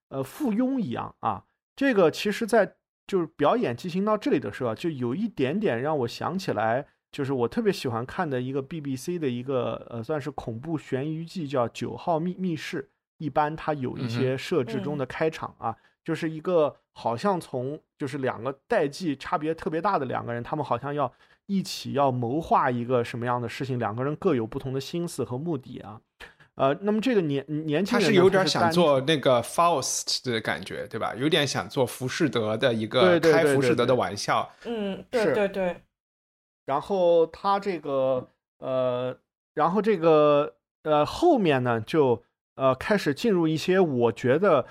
[0.10, 1.44] 呃附庸一样啊。
[1.76, 2.76] 这个其实，在
[3.06, 6.88] 就是表演进行到这里的时候，就有一点点让我想起来。
[7.12, 12.82] 就是我特别喜欢看的一个 BBC 的一个呃，算是恐怖悬疑剧，叫《九号密密室》。
[13.20, 21.12] 一般它有一些设置中的开场啊，就是一个好像从就是两个代际差别特别大的两个人，他们好像要
[21.46, 26.02] 一起要谋划一个什么样的事情，两个人各有不同的心思和目的啊。
[26.56, 31.16] 呃，那么这个年年轻人他是有点想做那个 Faust 的感觉，对吧？
[31.16, 34.48] 有点想做浮士德的一个开浮士德的玩笑。
[34.66, 35.82] 嗯，对对对。
[36.66, 38.28] 然后他这个
[38.60, 39.18] 呃，
[39.56, 44.68] 然后这个呃后面呢，就呃开始进入一些，我觉得我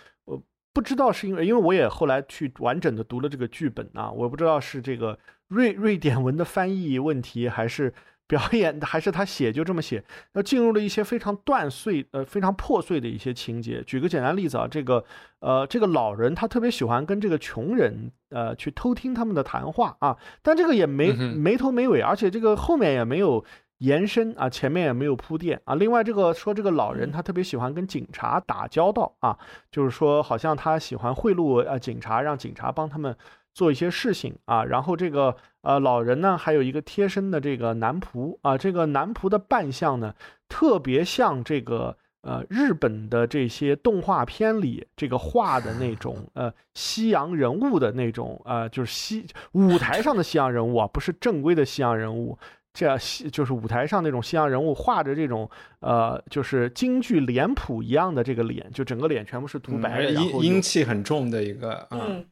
[0.73, 7.93] 不知道是因为，因为我也后来去完整的读了这个剧本啊，我不知道是这个瑞瑞典文的翻译问题还是。
[8.29, 13.83] 表演还是他写就这么写，那进入了一些非常断碎、呃非常破碎的一些情节。
[13.83, 15.05] 举个简单例子啊，这个
[15.41, 23.45] 呃这个老人他特别喜欢跟这个穷人呃去偷听他们的谈话啊，但这个也没没头没尾，而且这个后面也没有
[23.83, 25.75] 延伸啊，前面也没有铺垫啊。
[25.75, 29.39] 另外这个说这个老人他特别喜欢跟警察打交道啊，
[29.71, 33.17] 就是说好像他喜欢贿赂啊警察，让警察帮他们。
[33.55, 40.15] 做一些事情啊，然后这个呃老人呢，还有一个贴身的这个男仆啊，这个男仆的扮相呢，
[40.49, 52.39] 特别像这个呃日本的这些动画片里这个画的那种 呃西洋人物的那种呃，就是西舞台上的西洋人物啊，不是正规的西洋人物，
[52.75, 55.49] 这样西就是舞台上那种西洋人物画着这种
[55.81, 62.25] 呃，就是京剧脸谱一样的这个脸，就整个脸全部是涂白阴阴气很重的一个，嗯，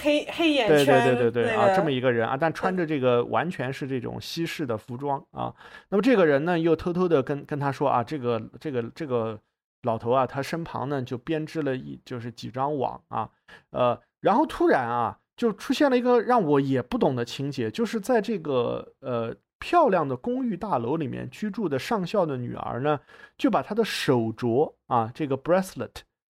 [0.00, 5.52] 黑黑眼对圈，对对对对、那啊，这么一个人啊，但穿着这个完全是这种西式的服装啊。
[5.88, 9.38] 那么这个人呢，又偷偷的跟跟他说啊，这个这个这个
[9.82, 13.28] 老头啊，他身旁呢就编织了一就是几张网啊，
[13.70, 22.98] 呃，然后突然啊，就出现了一个让我也不懂的情节，就是在这个呃漂亮的公寓大楼里面居住的上校的女儿呢，
[23.38, 25.90] 就把她的手镯啊，这个 bracelet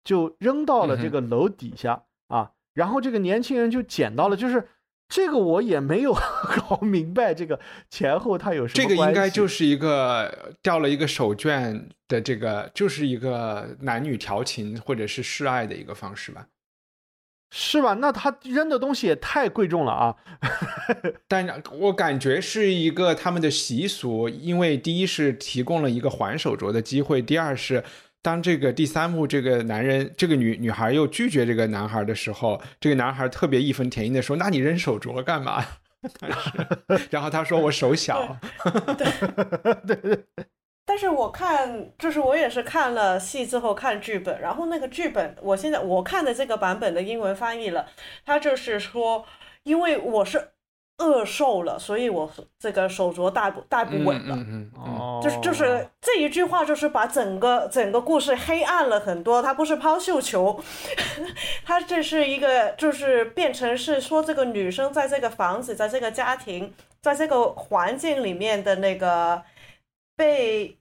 [0.02, 4.66] 就扔到了这个楼底下、啊，然后这个年轻人就捡到了，就是
[5.09, 16.46] 这个我也没有搞明白这个前后它有什么这个应该就是一个掉了一个手绢的这个，就是一个男女调情或者是示爱的一个方式吧。
[17.51, 17.95] 是吧？
[17.95, 20.17] 那他扔的东西也太贵重了啊！
[21.27, 27.83] 但我感觉是一个他们的习俗，因为第一是提供了一个还手镯的机会，第二是
[28.23, 35.65] 当这个第三幕这个男人这个女女孩又拒绝这个男孩的时候，这个男孩特别义愤填膺的说：“那你扔手镯干嘛？”
[36.19, 36.31] 但
[36.99, 38.39] 是然后他说：“我手小。
[40.90, 47.87] 但是我看，就是我也是看了戏之后看剧本，然后那个剧本，我现在我看的这个版本的英文翻译了，
[48.26, 49.24] 他就是说，
[49.62, 50.50] 因为我是
[50.98, 54.35] 饿瘦了，所以我这个手镯戴不戴不嗯”稳了。
[54.35, 59.40] 嗯嗯嗯哦，就是就是这一句话，就是把整个整个故事黑暗了很多。
[59.40, 60.61] 他不是抛绣球，
[61.64, 69.40] 他这是一个就是变成是说这个女生在这个房子，在这个家庭，在这个环境里面的那个
[70.16, 70.80] 被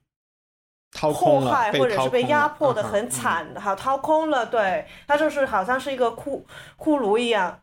[0.92, 6.42] 掏迫空了，害或者是被压迫的很惨，好掏空了，对，它就是好像是一个骷
[6.78, 7.60] 骷髅一样。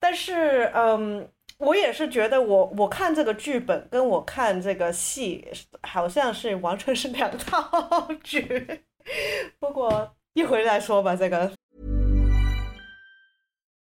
[0.00, 5.46] 但是，嗯，我也是觉得我我看这个剧本跟我看这个戏
[5.82, 8.84] 好像是完全是两套剧。
[9.58, 11.50] 不过一会儿再说吧，这个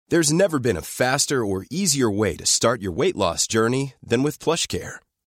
[0.09, 4.23] There's never been a faster or easier way to start your weight loss journey than
[4.23, 5.01] with PlushCare.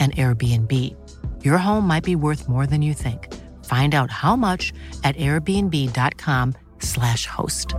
[0.00, 0.96] an Airbnb.
[1.42, 3.28] Your home might be worth more than you think.
[3.62, 4.72] Find out how much
[5.04, 7.76] at airbnb.com/slash host.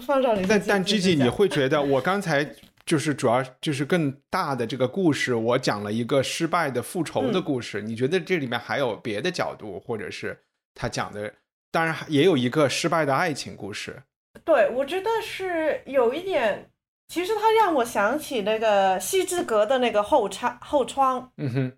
[0.00, 2.54] 放上你但但 Gigi，你会觉得我刚才
[2.86, 10.38] 就是主要就是更大的这个故事，我讲了一个失败的复仇嗯的故事，你觉得这里面还有别的角度，或者是
[10.74, 11.34] 他讲的，
[11.70, 14.02] 当然也有一个失败的爱情故事。
[14.44, 16.70] 对，我觉得是有一点，
[17.10, 21.72] 其实它让我想起那个西之阁的那个后窗后窗，嗯哼，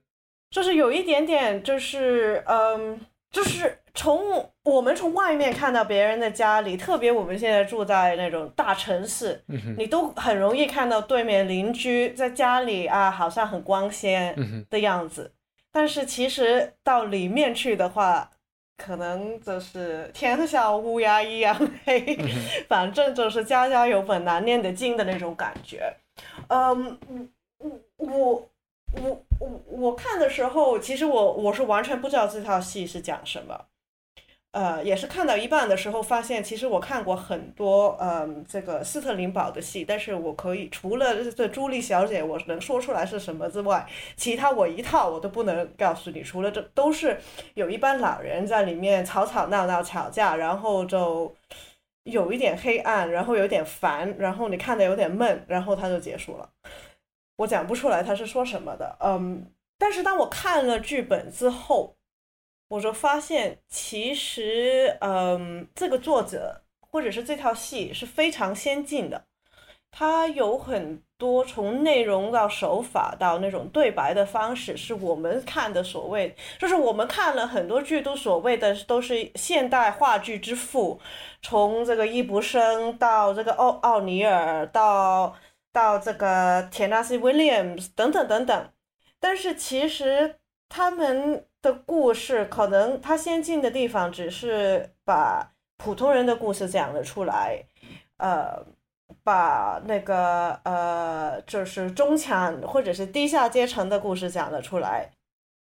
[0.50, 4.20] 就是有一点点，就是嗯，就是从
[4.62, 15.32] 我们从外面看到别人的家里，特别我们现在住在那种大城市，嗯哼，你都很容易看到对面邻居在家里啊，好像很光鲜嗯哼，的样子，
[15.72, 18.28] 但是其实到里面去的话。
[18.84, 22.18] 可能就是天像乌鸦一样黑，
[22.68, 25.94] 反正就是家家有本难念的经的那种感觉。
[26.48, 26.98] 嗯，
[27.96, 28.48] 我我
[29.00, 33.66] 我我我看的时候，其实我我是完全不知道这套戏是讲什么。
[34.52, 46.22] 呃，也是看到一半的时候发现，其实我看过很多嗯这个斯特林堡的戏，但是我可以除了这朱莉小姐我能说出来是什么之外，其他我一套我都不能告诉你。
[46.22, 47.18] 除了这都是
[47.54, 51.34] 有一帮老人在里面吵吵闹闹吵架，然后就
[52.04, 56.46] 有一点黑暗，然后有点烦，然后你看的有点闷，然后它就结束了。
[57.36, 59.46] 我讲不出来他是说什么的，嗯，
[59.78, 61.96] 但是当我看了剧本之后。
[62.72, 69.26] 我就发现，其实，嗯，这个作者或者是这套戏是非常先进的，
[69.90, 80.98] 它有很多从内容到手法到那种对白的方式，是我们看的所谓，就是我们看了很多剧都所谓的都是现代话剧之父，
[81.42, 85.36] 从这个易卜生到这个奥奥尼尔到
[85.72, 88.70] 到这个田纳西·威廉姆斯等等等等，
[89.20, 90.36] 但是其实
[90.70, 97.64] 他们的故事可能他先进的地方只是把普通人的故事讲了出来，
[98.18, 98.66] 呃。
[99.24, 105.08] 把那个呃，就是中产或者是低下阶层的故事讲了出来，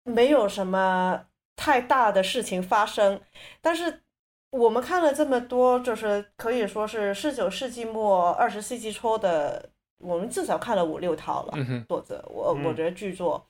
[0.04, 1.24] 没有什么
[1.56, 3.20] 太大的事情发生。
[3.60, 4.02] 但是
[4.50, 11.54] 我们看了这么多，就是可以说是十九世纪末二十世纪初的，我们至少看了五六套了。
[11.88, 13.44] 作者，我我觉得剧作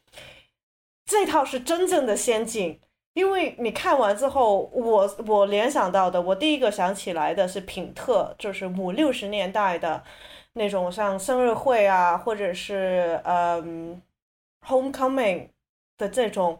[1.09, 2.81] 这套是真正的先进。
[3.15, 10.05] 因为你看完之后，我我联想到的，我第一个想起来的是品特，就是五六十年代的
[10.53, 14.01] 那种像生日会啊，或者是嗯
[14.65, 15.49] ，homecoming
[15.97, 16.57] 的这种，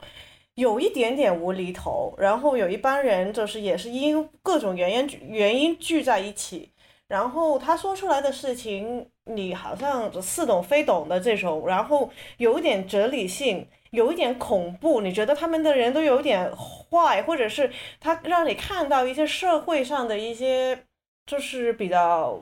[0.55, 6.73] 有一点点无厘头，然后有一帮人就是也是因各种原因原因聚在一起，
[7.07, 13.67] 然后他说出来的事情，你好像似懂非懂的这种，然后有一点哲理性。
[13.91, 20.79] 有一点恐怖，你觉得他们的人都有点坏，或者是他让你看到一些社会上的一些，
[21.25, 22.39] 就是比较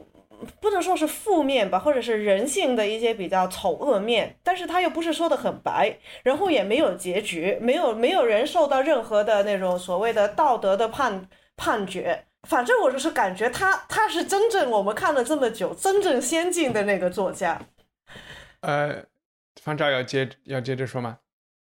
[0.60, 17.60] 不能说是负面吧，或者是人性的一些比较丑恶面，但是他又不是说的很白，然后也没有结局，没有没有人受到任何的那种所谓的道德的判判决，反正我就是感觉他他是真正我们看了这么久真正先进的那个作家。
[18.60, 19.04] 呃，
[19.62, 21.18] 方照要接要接着说吗？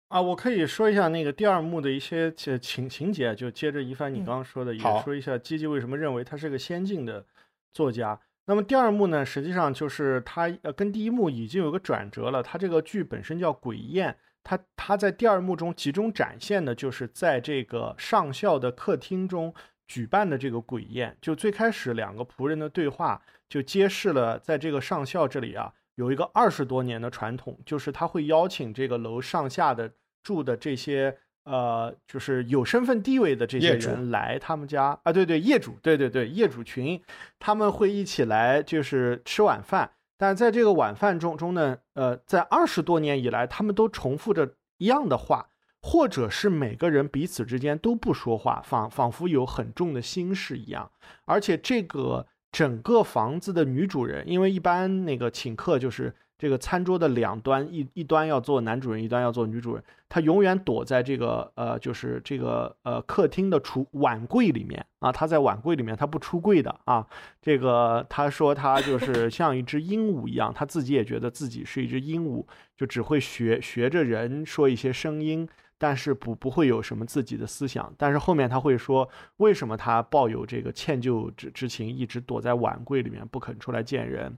[0.10, 7.26] 啊，我可以说一下那个第二幕的一些情情节，就接着一帆你刚刚说的，也说一下基基为什么认为他是个先进的
[7.74, 8.20] 作家。
[8.46, 12.44] 那么第二幕呢，实际上就是他呃跟第一幕已经有个转折了。
[12.44, 14.12] 他这个剧本身叫《鬼宴》，
[14.44, 19.52] 他他在第二幕中集中展现的就是在这个上校的客厅中
[19.88, 21.18] 举办的这个鬼宴。
[21.22, 29.92] 就最开始两个仆人的对话，就揭示了在这个上校这里啊有一个二十多年的传统，就是他会邀请这个楼上下的。
[30.26, 37.00] 住的这些呃，就是有身份地位的这些人来他们家啊，对对，业主，对对对，业主群，
[37.38, 39.92] 他们会一起来就是吃晚饭。
[40.18, 45.48] 但是在这个晚饭中中呢，呃，在二十多年以来，他们都重复着一样的话，
[45.88, 50.90] 或者是每个人彼此之间都不说话，仿仿佛有很重的心事一样。
[51.26, 56.16] 而且这个整个房子的女主人，因为一般那个请客就是。
[56.38, 59.82] 这个餐桌的两端，一一端要做男主人，一端要做女主人。
[60.10, 65.10] 他永远躲在这个呃，就是这个呃客厅的橱碗柜里面啊。
[65.10, 67.08] 他在碗柜里面，他不出柜的啊。
[67.42, 75.48] 这个他说他就是像一只鹦鹉一样，他自己也觉得自己是一只鹦鹉，就只会学学着人说一些声音，
[75.78, 77.94] 但是不不会有什么自己的思想。
[77.98, 84.38] 但是后面他会说，为什么他抱有这个歉疚之之情，一直躲在碗柜里面不肯出来见人？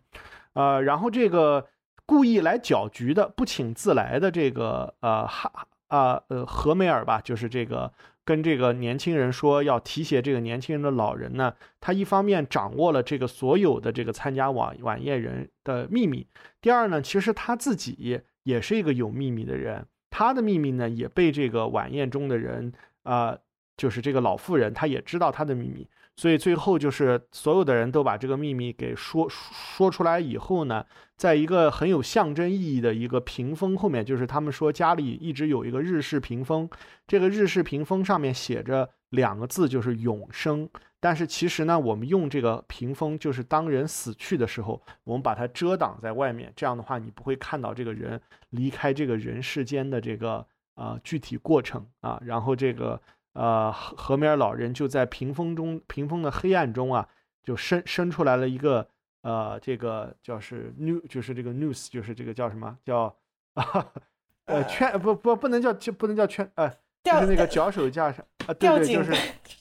[0.53, 1.67] 呃，然后这个。
[2.09, 5.51] 故意来搅局的、不请自来的这个呃哈
[5.89, 7.91] 啊呃何梅尔吧，就是这个
[8.23, 16.25] 跟这个年轻人说要提携这个年轻人的老人呢，他一方面掌握了这个所有的这个参加晚晚宴人的秘密，
[16.61, 22.71] 第二呢，其实他自己也是一个有秘密的人，他的秘密呢也被这个晚宴中的人
[23.03, 23.37] 啊，
[23.75, 25.87] 就是这个老妇人，她也知道他的秘密。
[26.15, 30.83] 所以最后就是所有的人都把这个秘密给说说出来以后呢，
[31.15, 36.67] 在一个很有象征意义的一个屏风后面，就是他们说家里一直有一个日式屏风，
[37.05, 40.69] 这个日式屏风上面写着两个字，就是永生。
[40.99, 50.45] 但是其实呢，我们用这个屏风，就是当人死去的时候，我们把它遮挡在外面，这样的话你不会看到这个人离开这个人世间的这个
[50.75, 53.01] 呃具体过程啊，然后这个。
[53.33, 57.07] 呃，河河梅尔老人就在屏风中，屏风的黑暗中啊，
[57.43, 58.89] 就伸伸出来了一个
[59.21, 63.15] 呃，这个叫是 new，就是这个 news，就是这个叫什么叫
[63.53, 63.91] 啊
[64.45, 69.13] 呃圈不不不能叫就不能叫圈呃，就是那个脚手架上啊，对对，就是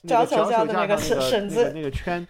[0.07, 2.27] 脚手架的那个绳子那个圈，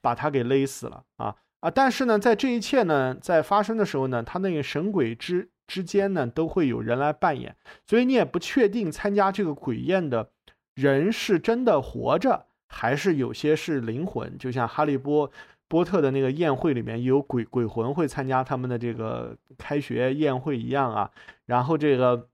[0.00, 1.70] 把他给勒死了啊啊！
[1.70, 10.30] 但是呢，在这一切呢，在发生的时候呢，他那个神鬼之之间呢，都会有人来扮演，所以你也不确定参加这个鬼宴的。
[10.76, 14.38] 人是真的活着，还是有些是灵魂？
[14.38, 15.30] 就像哈利波
[15.68, 21.10] 波特的那个宴会里面有鬼鬼魂会参加他们的这个开学宴会一样啊。
[21.44, 22.28] 然后这个，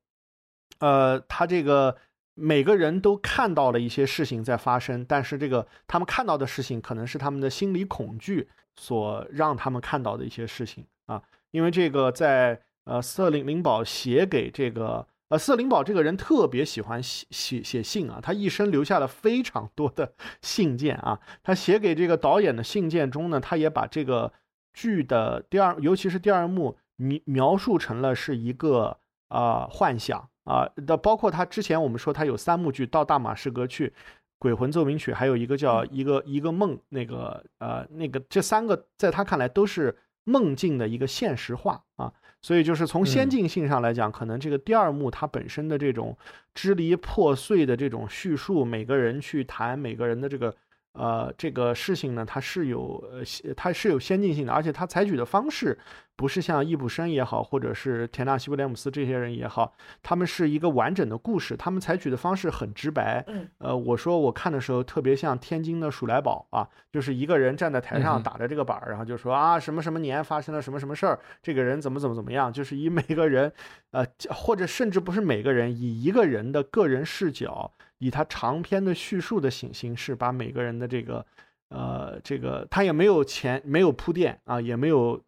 [0.78, 1.96] 呃，他这个
[2.38, 11.22] 每个人都看到了一些事情在发生，但是这个他们看到的事情可能是他们的心理恐惧所让他们看到的一些事情啊。
[11.50, 20.12] 因为这个在呃，斯特林林堡写给这个呃，斯特林堡这个人特别喜欢写写写信啊，他一生留下了非常多的
[20.42, 21.18] 信件啊。
[21.42, 24.32] 他写给这个导演的信件中呢，他也把这个
[24.74, 30.28] 剧的第二，尤其是第二幕描描述成了是一个啊幻想。
[30.46, 33.92] 啊，的包括他之前我们说他有三幕剧，到大马士革去，
[34.38, 39.94] 鬼魂奏鸣曲，还有一个叫一个一个梦，那个呃那个这三个在他看来都是
[40.24, 46.16] 梦境的一个现实化啊，所以就是从先进性上来讲，可能这个第二幕它本身的这种
[46.54, 50.54] 支离破碎的这种叙述，每个人去谈每个人的这个。
[50.96, 55.78] 呃，这个事情呢，它是有呃，它是有先进性的，而且它采取的方式
[56.16, 63.22] 不是像易卜生也好，或者是田纳西·威廉姆斯这些人也好，他们是一个完整的故事，他们采取的方式很直白。
[63.26, 73.52] 嗯，呃，我说我看的时候特别像天津的鼠来宝啊，就是一个人站在台上打着这个板儿，然后就说啊什么什么年发生了什么什么事儿，这个人怎么怎么怎么样，就是以每个人，
[73.90, 77.70] 呃，或者甚至不是每个人，以一个人的个人视角。
[77.98, 81.24] 以他长篇的叙述的形形式，把每个人的这个，
[81.70, 85.18] 呃，这个他也没有前没有铺垫啊，也没有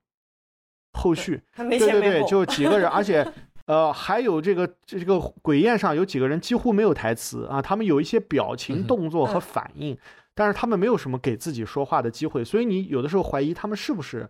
[0.92, 3.26] 后续，对对对，就几个人， 而且
[3.66, 9.96] 呃，还有这个这个鬼宴上有几个人几乎没有台词啊，他们有一些表情、动作和反应，
[10.34, 14.28] 但是他们没有什么给自己说话的机会，所以你有的时候怀疑他们是不是，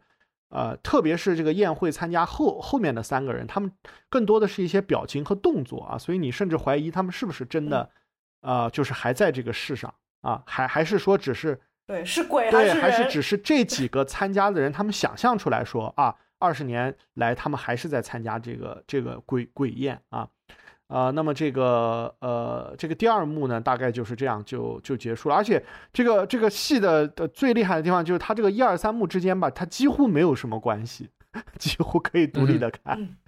[0.51, 3.72] 呃，特别是这个宴会参加后后面的三个人，他们
[4.09, 7.91] 更多的是一些表情和动作啊，所以你甚至怀疑他们是不是真的。
[8.49, 9.92] 啊，就是还在这个世上
[10.22, 20.26] 啊，还还是说只是对是鬼对，还是只是这 几个参加的人，他们想象出来说啊，二十年来他们还是在参加这个这个鬼鬼宴啊
[20.86, 31.11] 啊，那么这个呃这个第二幕呢，大概就是这样就就结束了，而且这个这个戏的的最厉害的地方就是它这个一二三幕之间吧，它几乎没有什么关系，
[31.61, 33.18] 几乎可以独立的看。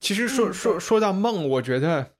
[0.00, 2.15] 其实说说说到梦，我觉得。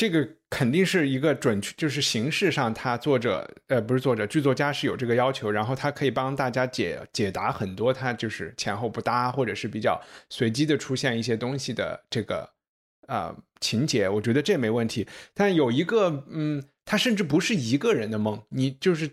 [0.00, 12.50] 这个肯定是一个准确，就是形式上，他作者呃不是作者，剧作家是有这个要求，然后他可以帮大家解解答很多，他就是前后不搭或者是比较随机的出现一些东西的这个
[13.08, 15.06] 啊情节，我觉得这没问题。
[15.34, 19.10] 但有一个嗯，他甚至不是一个人的梦，你就是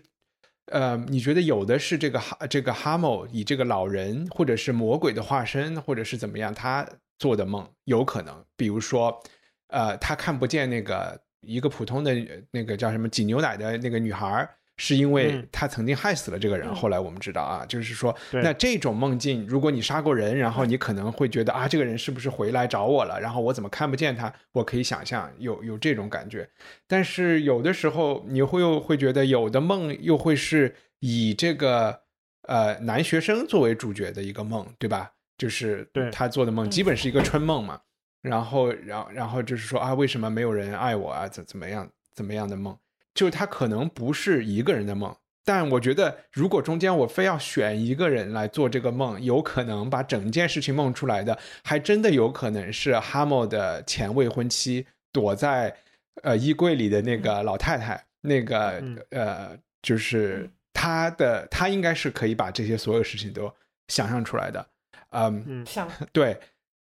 [0.72, 9.22] 呃，你觉得有的是这个哈这个哈姆以这个老人或者是魔鬼的化身，或者是怎么样，他做的梦有可能，比如说。
[9.68, 12.14] 呃，他看不见那个一个普通的
[12.50, 16.72] 那个叫什么挤牛奶的那个女孩，是因为他曾经害死了这个人。
[16.74, 23.20] 后来我们知道啊，就是说，那这种梦境，如果你杀过人，然后你可能会觉得啊，这个人是不是回来找我了？
[23.20, 24.32] 然后我怎么看不见他？
[24.52, 26.48] 我可以想象有有这种感觉。
[26.86, 32.00] 但是有的时候你会又会觉得，有的梦又会是以这个
[32.42, 35.12] 呃男学生作为主角的一个梦，对吧？
[35.36, 37.80] 就是他做的梦基本是一个春梦嘛。
[38.20, 41.28] 然后，然后，然后就是说啊，为什么没有人爱我啊？
[41.28, 42.76] 怎怎么样，怎么样的梦？
[43.14, 55.74] 就他可能不是一个人的梦，但我觉得，如果中间我非要选一个人来做这个梦，有可能把整件事情梦出来的，还真的有可能是哈默的前未婚妻躲在
[56.22, 63.52] 呃衣柜里的那个老太太，那个呃，就是他的，他应该是可以把这些所有事情都
[63.88, 64.64] 想象出来的，
[65.10, 66.38] 嗯，想对。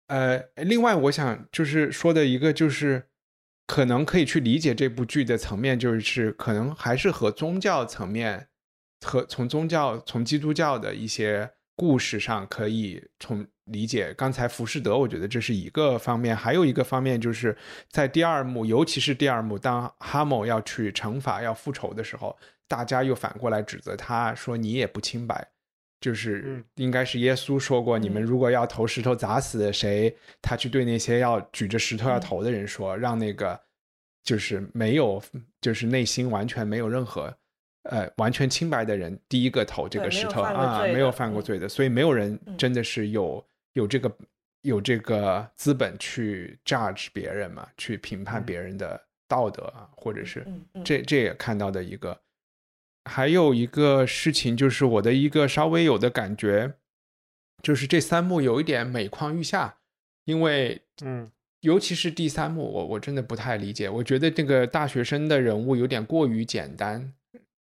[0.08, 3.08] 呃，另外我想就是说的一个就是，
[3.66, 8.48] 可能可以去理解这部剧的层面，就是可能还是和宗教层面，
[9.04, 14.14] 和从宗教从基督教的一些故事上可以从理解。
[14.14, 17.56] 刚才浮士德，我觉得这是一个方面，还有一个方面就是
[17.90, 22.38] 在第二幕，尤其是第二幕，当哈姆要去惩罚要复仇的时候，
[22.68, 25.55] 大家又反过来指责他说你也不清白。
[25.98, 33.58] 就是应该是耶稣说过，你们如果要投石头砸死谁，他去对那些要举着石头要投的人说，让那个
[34.22, 35.22] 就是没有，
[35.60, 37.34] 就是内心完全没有任何
[37.84, 43.42] 呃完全清白的人，第一个投这个石头啊，没有犯过罪的，所以没有人真的是有
[43.72, 44.14] 有这个
[44.62, 50.46] 有这个资本去 judge 别人嘛，去评判别人的道德啊，或者是
[50.84, 52.20] 这这也看到的一个。
[53.06, 56.74] 还有一个事情，就是我的一个稍微有的感觉，
[57.62, 59.78] 就是这三幕有一点每况愈下，
[60.24, 61.30] 因为，嗯，
[61.60, 67.12] 尤其是第三幕，我我真的不太理解，我觉得这个大学生的人物有点过于简单，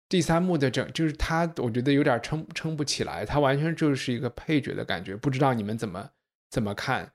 [0.10, 6.10] 第三幕的整就是他，我觉得有点撑撑不起来，他完全就是一个配角的感觉，不知道你们怎么
[6.50, 7.14] 怎么看，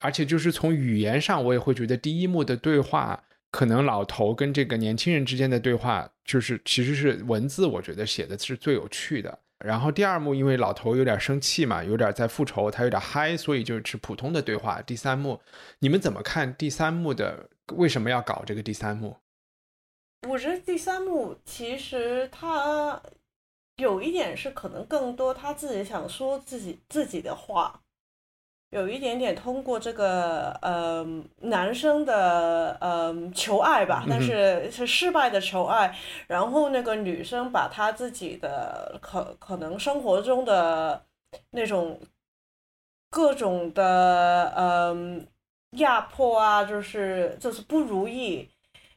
[0.00, 3.24] 而且就是从语言上，我也会觉得第一幕的对话
[3.54, 9.38] 可能老头跟这个年轻人之间的对话，就是其实是文字，我觉得写的是最有趣的。
[9.64, 14.82] 然后第二幕，因为老头有点生气嘛，有点在复仇，他有点嗨，所以就是普通的对话。
[14.82, 15.40] 第三幕，
[15.78, 17.48] 你们怎么看第三幕的？
[17.76, 19.16] 为什么要搞这个第三幕？
[20.28, 23.00] 我觉得第三幕其实他
[23.76, 27.80] 有一点是可能更多他自己想说自己自己的话。
[28.74, 31.06] 有一点点通过这个呃
[31.42, 35.96] 男生的呃求爱吧，但是是失败的求爱，
[36.26, 41.00] 然后那个女生把她自己的可可能生活中的
[41.50, 42.00] 那种
[43.10, 45.24] 各种的嗯
[45.76, 48.50] 压迫啊，就是就是不如意，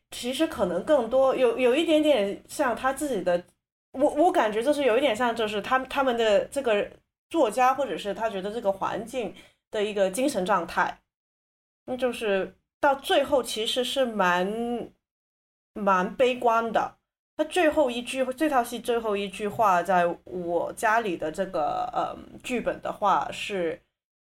[0.09, 3.43] 其实可能更多有有一点点像他自己的，
[3.91, 6.89] 我我感觉就是有一点像就是他他们的这个
[7.29, 9.35] 作家或者是他觉得这个环境。
[9.76, 11.00] 的一个精神状态，
[11.86, 14.90] 那就是到最后其实是蛮
[15.74, 16.96] 蛮悲观的。
[17.36, 23.80] 他最后一句这套戏最后一句话，在我家里的这个呃剧本的话是：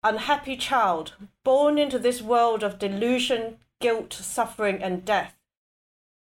[0.03, 1.09] Unhappy child
[1.43, 5.33] born into this world of delusion, guilt, suffering, and death.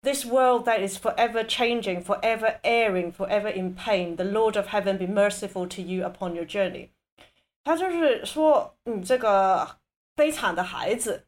[0.01, 4.15] This world that is forever changing, forever erring, forever in pain.
[4.15, 6.89] The Lord of Heaven be merciful to you upon your journey.
[7.66, 9.68] 他就是说，你这个
[10.14, 11.26] 悲惨的孩子，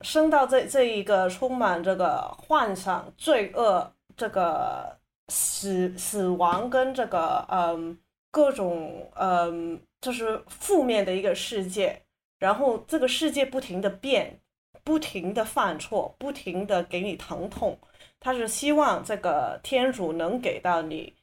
[0.00, 4.98] 生到这这一个充满这个幻想、罪恶、这个
[5.28, 7.96] 死死亡跟这个嗯
[8.32, 12.02] 各种嗯就是负面的一个世界，
[12.40, 14.40] 然后这个世界不停的变，
[14.82, 17.78] 不停的犯错，不停的给你疼痛。
[18.18, 21.14] 他是希望这个天主能给到你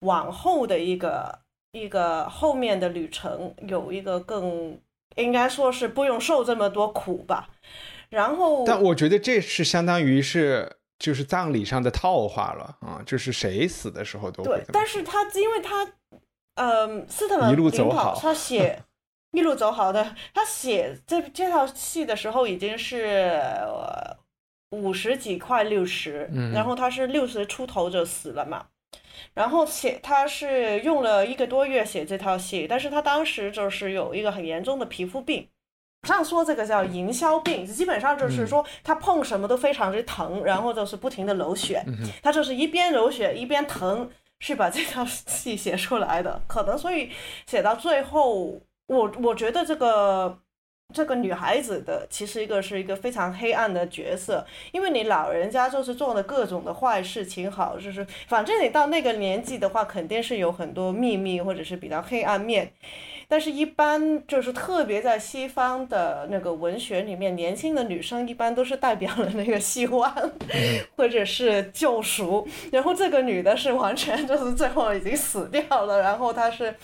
[0.00, 1.43] 往后的一个。
[1.74, 4.78] 一个后面的旅程有一个更
[5.16, 7.50] 应该说是不用受这么多苦吧，
[8.10, 15.92] 然后但我觉得这是相当于是就是葬礼上的套话了啊，就是谁死的时候都对，但是他因为他
[16.54, 18.80] 嗯斯特文一路走好，他写
[19.32, 23.42] 一路走好的，他写这这套戏的时候已经是
[24.70, 28.66] 五十几快六十，然后他是六十出头就死了嘛。
[29.32, 35.48] 然后写他是用了一个多月写这套戏，但是他当时就是有一个很严重的皮肤病，
[36.02, 41.84] 上说这个叫营销病，基本上就是说他碰什么都非常之疼，然后就是不停的流血，
[42.22, 44.10] 他就是一边流血一边疼，
[44.40, 47.10] 是把这套戏写出来的，可能所以
[47.46, 50.38] 写到最后，我我觉得这个。
[50.94, 62.72] 这个女孩子的其实一个是一个非常黑暗的角色，因为你老人家就是做了各种的坏事情，好，就是反正你到那个年纪的话，肯定是有很多秘密或者是比较黑暗面。
[63.26, 70.14] 但是，一般就是特别在西方的那个文学里面，年轻的女生一般都是代表了那个希望，
[70.94, 72.46] 或者是救赎。
[72.70, 76.74] 然后这个女的是完全就是最后已经死掉了，然后她是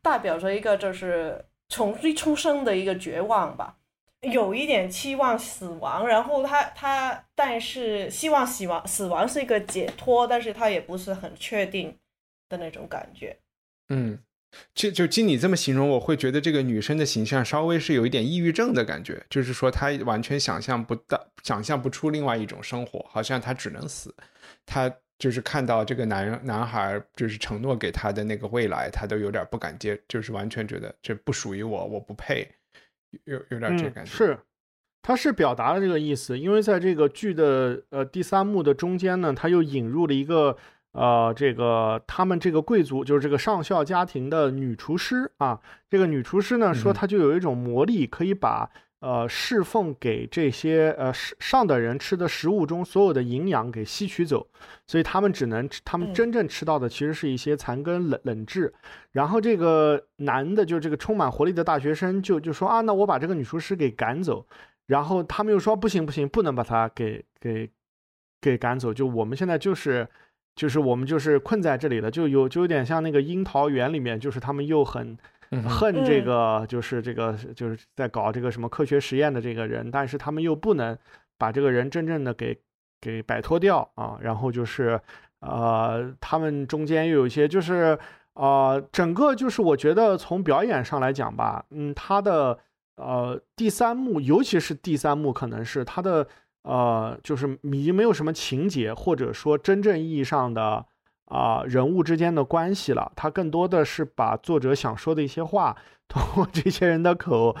[0.00, 1.44] 代表着一个就是。
[1.68, 3.76] 从一出生的一个绝望吧，
[4.22, 11.96] 有一点期望死亡，然后他他，但是希望死亡死亡是一个解脱，但是他也不是很确定
[12.48, 13.38] 的那种感觉。
[13.90, 14.18] 嗯，
[14.74, 24.14] 就就经你这么形容，我会觉得这个女生的形象稍微是有一点抑郁症的感觉，就是说她完全想象不到，想象不出另外一种生活，好像她只能死，
[24.64, 24.92] 她。
[25.18, 32.48] 就是看到这个男男孩，就是承诺给他的那个未来，他都有点不敢接，就是完全觉得这不属于我，我不配，
[33.24, 34.10] 有有点这感觉。
[34.10, 34.38] 是，
[35.02, 40.56] 他是表达了这个意思，因为在这个剧的呃第三幕的中间呢，他又引入了一个
[40.92, 45.60] 呃这个他们这个贵族，就是这个上校家庭的女厨师啊，
[45.90, 48.70] 这个女厨师呢说她就有一种魔力，可以把。
[49.00, 54.48] 呃，侍奉给这些呃上上的人吃的食物中所有的营养给吸取走，
[54.88, 58.74] 所以他们只能吃，他们真正吃到的其实是一些残羹冷冷炙。
[59.12, 64.44] 然后这个男的，就这个充满活力的大学生，就就说啊，那我把这个女厨师给赶走。
[64.86, 67.70] 然后他们又说不行不行，不能把他给给
[68.40, 68.92] 给赶走。
[68.92, 70.08] 就我们现在就是
[70.56, 75.16] 就是我们就是困在这里了，就有就有点像那个樱桃园里面，就是他们又很。
[75.68, 80.96] 恨这个就是这个就是在搞这个什么科学实验的这个人，但是他们又不能
[81.38, 82.58] 把这个人真正的给
[83.00, 84.18] 给摆脱掉啊。
[84.20, 85.00] 然后就是
[85.40, 87.98] 呃，他们中间又有一些就是
[88.34, 92.58] 呃，整个就是我觉得从表演上来讲吧，嗯，他的
[92.96, 96.26] 呃第三幕，尤其是第三幕，可能是他的
[96.62, 100.84] 呃，就是已经没有什么情节，或者说真正意义上的
[101.28, 105.76] 啊、人物之间的关系了，他更多的是把作者想说的一些话
[106.08, 107.54] 通过这些人的口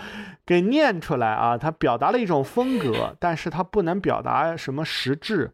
[0.46, 5.52] 给念出来啊，他表达了一种风格，但是他不能表达什么实质。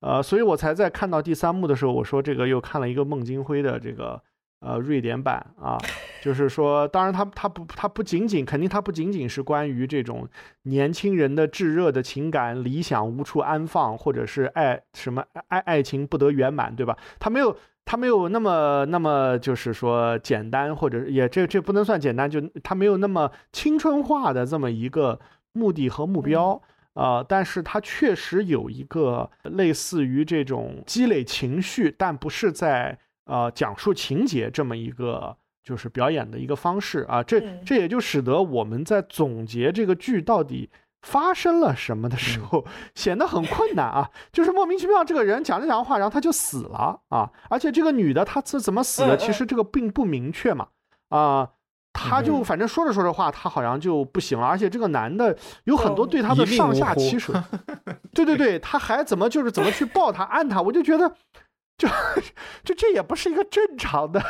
[0.00, 4.22] 呃，所以我才在看到第三幕的时候，我说这个又看了一个孟京辉的这个
[4.60, 5.76] 呃瑞典版啊，
[6.22, 10.28] 就是说，当然它它不它不仅仅肯定它不仅仅是关于这种
[10.62, 16.96] 年轻人的炙热的情感理想无处安放，或者是爱什么爱爱情不得圆满，对吧？
[17.18, 25.18] 它没有他没有那么那么就是说简单，或者也这这不能算简单，就他没有那么青春化的这么一个
[25.52, 26.60] 目的和目标。
[26.94, 32.98] 呃，但是它确实有一个类似于这种积累情绪，但不是在
[33.30, 37.22] 呃讲述情节这么一个就是表演的一个方式啊。
[37.22, 40.68] 这嗯这也就使得我们在总结这个剧到底
[41.02, 44.10] 发生了什么的时候，显得很困难啊。
[44.32, 47.30] 就是莫名其妙，这个人讲着讲着话，然后他就死了啊。
[47.48, 50.68] 而且这个女的她是怎么死的，其实这个并不明确嘛
[51.08, 51.50] 啊。
[51.92, 57.32] 他就嗯反正说着说着话，他好像就不行了，而且这个男的有很多对他的上下其手，
[58.14, 61.12] 对对对，他还怎么就是怎么去抱他按他，我就觉得，
[61.80, 61.88] 就
[62.62, 64.22] 就这也不是一个正常的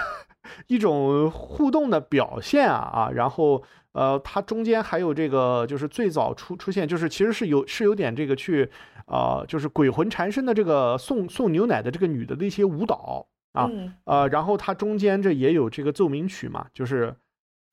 [0.68, 8.70] 一种互动的表现啊啊，然后呃，它中间还有这个就是最早出出现，就是其实是有是有点这个去
[9.06, 17.12] 呃，就是鬼魂缠身的这个送送牛奶的这个女的的一些舞蹈啊，嗯呃，然后它中间这也有这个奏鸣曲嘛，就是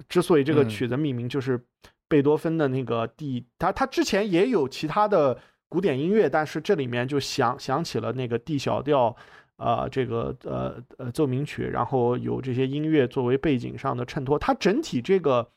[0.09, 0.69] 之所以这个嗯。
[0.69, 1.63] 曲子命名就是
[2.07, 5.37] 贝多芬的那个第，他他之前也有其他的
[5.69, 9.15] 古典音乐，但是这里面就想想起了那个 D 小调，
[9.57, 15.49] 呃，这个呃呃奏鸣曲，然后有这些音乐作为背景上的衬托，它整体这个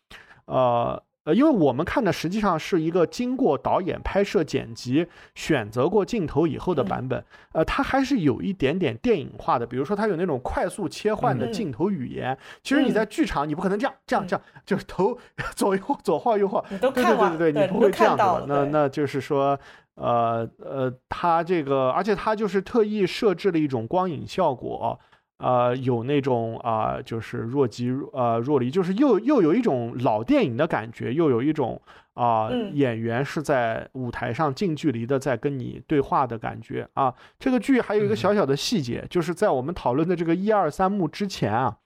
[0.47, 1.03] 呃。
[1.25, 7.23] 呃，因为我们看的实际上是一个经过导演拍摄、剪辑、选择过镜头以后的版本，
[7.53, 11.53] 呃，它还是有一点点电影化的，比如说它有那种快速切换的嗯。
[11.53, 12.37] 镜头语言。
[12.63, 15.19] 其实你在剧场，你不可能这样、这样、这样，就是头
[15.55, 16.91] 左右左晃右晃，你都。
[16.91, 19.61] 对看完，对对对，你你不会这样的那那就是说，
[20.01, 24.99] 呃呃，它这个，而且它就是特意设置了一种光影效果。
[25.39, 31.81] 呃，有那种啊、就是若即呃若离，就是又又有一种老电影的感觉，又有一种
[32.13, 37.15] 啊、嗯演员是在舞台上近距离的在跟你对话的感觉啊。
[37.39, 41.79] 这个剧还有一个小小的细节，就是在我们讨论的这个一二三幕之前啊，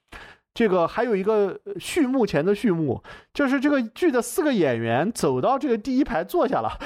[0.53, 3.01] 这个还有一个呃序幕前的序幕，
[3.33, 6.77] 就是这个剧的四个演员走到这个第一排坐下了，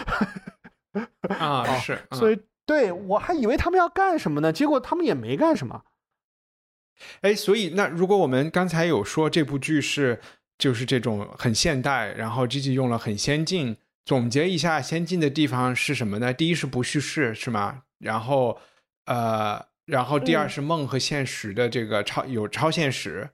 [1.38, 5.84] 啊， 是，以所以对我还以为他们要干什么呢，结果他们也没干什么。
[7.22, 10.20] 哎，所以那如果我们刚才有说这部剧是
[10.58, 16.34] 就是这种很现代，然后 G G 用了很先进，总结一下先进的地方是什么呢？
[16.34, 17.84] 第一是不叙事，是吗？
[18.00, 18.60] 然后
[19.06, 23.30] 呃，然后第二嗯是梦和现实的这个超有超现实。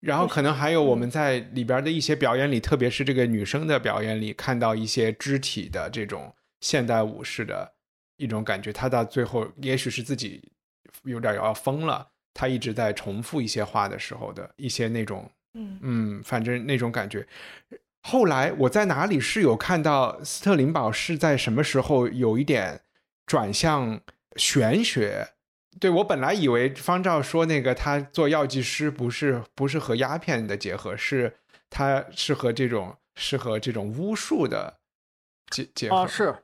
[0.00, 7.72] 然后可能还有我们在里边的一些表演里，特别是这个女生的表演里，看到一些肢体的这种现代武士的
[8.16, 8.72] 一种感觉。
[8.72, 10.52] 他到最后，也许是自己
[11.04, 17.26] 有点要疯了，他一直在重复一些话的时候的一些那种，嗯嗯，反正那种感觉。
[18.02, 22.80] 后来我在哪里是有看到斯特林堡是在什么时候有一点
[23.26, 24.00] 转向
[24.36, 25.34] 玄学。
[25.78, 31.36] 对我本来以为方照说那个他做药剂师不是不是和鸦片的结合，是
[31.68, 34.80] 他是和这种是和这种巫术的
[35.50, 35.96] 结结合。
[35.96, 36.34] 啊，是，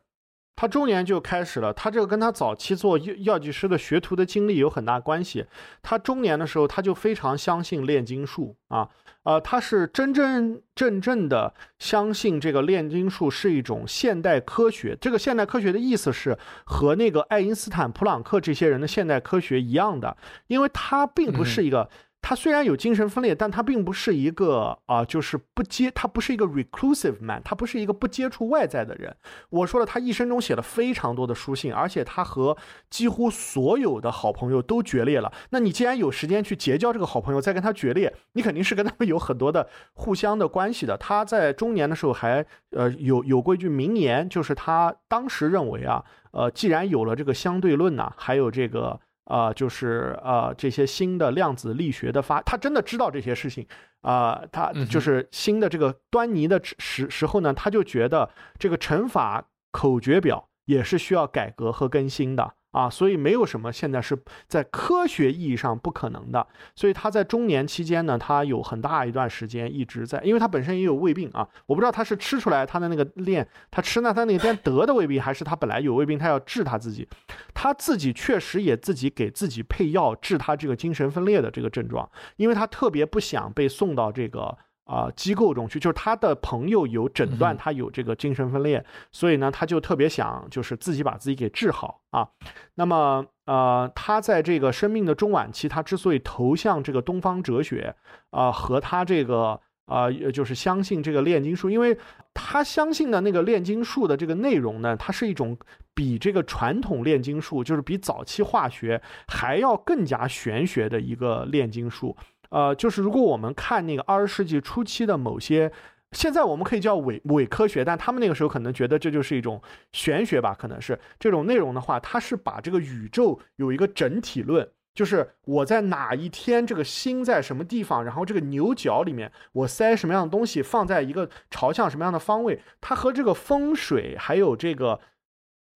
[0.56, 5.44] 他中年就开始了，他这个跟他早期做药药剂师的学徒的经历有很大关系。
[5.82, 8.88] 他中年的时候，他就非常相信炼金术啊，
[9.24, 14.96] 呃，他是真真正正的相信这个炼金术是一种现代科学。
[14.98, 21.90] 这个现代科学的意思是和那个爱因斯坦、普朗克这些人的现代科学一样的，因为他并不是一个。
[22.28, 29.14] 他虽然有精神分裂，但他并不是一个啊、就是不接，他不是一个 reclusive man，他不是一个不接触外在的人。
[29.48, 32.56] 我说了，他一生中写了非常多的书信，而且他和
[32.90, 35.32] 几乎所有的好朋友都决裂了。
[35.50, 40.96] 那你既然有时间去结交这个好朋友，再跟他决裂，你肯定是跟他们有很多的互相的关系的。
[40.96, 48.98] 他在中年的时候还呃有有过一句名言，就是他当时认为啊，呃，既然有了这个相对论呐、还有这个。
[49.26, 53.66] 啊、就是呃这些新的量子力学的发，他真的知道这些事情
[54.00, 64.14] 啊、他就是新的这个端倪的时时候呢，他就觉得这个乘法口诀表也是需要改革和更新的啊，所以没有什么现在是
[64.46, 66.46] 在科学意义上不可能的。
[66.74, 77.08] 所以他在中年期间呢，他有很大一段时间一直在，因为他本身也有胃病啊，我不知道他是吃出来他的那个链，他吃那他那边得的胃病，还是他本来有胃病，他要治他自己，
[77.54, 82.06] 他自己确实也自己给自己配药治他这个精神分裂的这个症状，
[82.36, 84.58] 因为他特别不想被送到这个。
[84.86, 92.28] 啊，机构中去，就是他的朋友有诊断他有这个精神分裂，所以呢，他就特别想就是自己把自己给治好啊。
[92.76, 97.96] 那么，呃，他在这个生命的中晚期，他之所以投向这个东方哲学，
[98.30, 101.98] 啊，和他这个啊，就是相信这个炼金术，因为
[102.32, 105.58] 他相信的那个炼金术的这个内容呢，它是一种
[105.94, 112.16] 比这个传统炼金术，就是比早期化学还要更加玄学的一个炼金术。
[112.50, 115.70] 呃，就是如果我们看那个二十世纪初期的某些，
[116.12, 119.60] 现在我们可以叫伪伪科学，但他们那个时候可能觉得这就是一种
[119.92, 135.00] 玄学吧，可能是这种内容的话，它是把这个宇宙有一个整体论，就是我在哪一天这个星在什么地方，然后这个牛角里面我塞什么样的东西，放在一个朝向什么样的方位，它和这个风水还有这个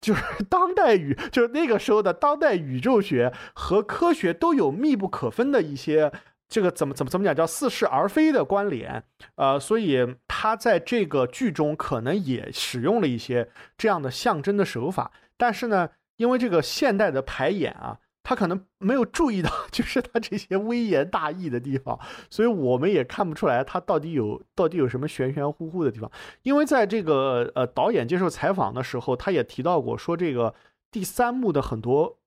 [0.02, 6.12] 就是 当代宇，就是那个时候的当代宇宙学和科学都有密不可分的一些。
[6.50, 9.04] 这个怎么怎么怎么讲叫似是而非的关联，
[9.36, 26.10] 呃，所以他在这个剧中可能也使用了一些这样的象征的手法，但是呢，因为这个现代的排演啊，他可能没有注意到 就是他这些微言大义的地方，所以我们也看不出来他到底有到底有什么玄玄乎乎的地方。
[26.44, 30.56] 因为在这个呃导演接受采访的时候，他也提到过说这个
[30.90, 32.18] 第三幕的很多。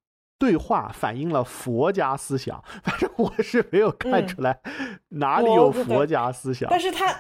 [0.41, 4.59] 对话反映了佛家思想， 反正我是没有看出来
[5.11, 6.67] 哪里有佛家思想。
[6.71, 7.15] 但是他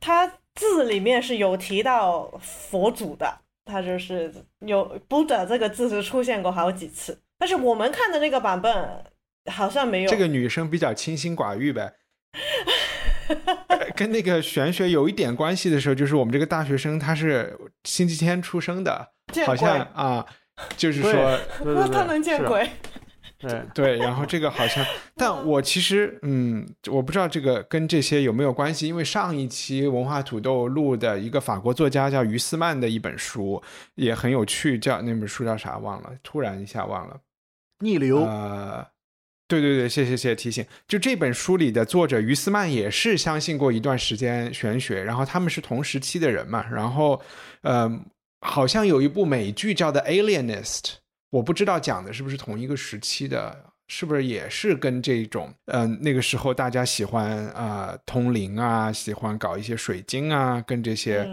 [0.00, 0.26] 他
[0.56, 3.32] 字里面是有提到佛祖的，
[3.64, 7.22] 他就是有 Buddha 这个字是出现过好几次。
[7.38, 9.04] 但是我们看的那个版本
[9.48, 10.10] 好像没有。
[10.10, 11.94] 这个女生比较清心寡欲呗，
[13.94, 19.12] 跟那个玄学有一点关系的时候，就是我们这个大学生他是星期天出生的，
[19.46, 20.26] 好像啊。
[20.76, 21.38] 就是说，
[21.92, 22.68] 他能见鬼。
[23.38, 24.86] 对对，然后这个好像，
[25.16, 33.60] 但我其实，嗯，我不知道这个跟这些有没有关系，因为上一期文化土豆录的一个法国作家叫于斯曼的一本书
[33.96, 37.18] 也很有趣，叫那本书叫啥忘了，突然一下忘了。
[37.80, 38.18] 逆流。
[38.18, 38.86] 呃，
[39.48, 40.64] 对对对，谢谢谢谢提醒。
[40.86, 47.20] 就这本书里的作者于斯曼也是相信过一段时间玄学，然后他们是同时期的人嘛，然后，
[47.62, 48.00] 呃。
[48.42, 50.80] 好像有一部美剧叫《The Alienist》，
[51.30, 61.26] 我不知道讲的是不是同一个时期的，是不是也是跟这种，嗯，那个时候大家喜欢啊通灵啊，喜欢搞一些水晶啊，跟这些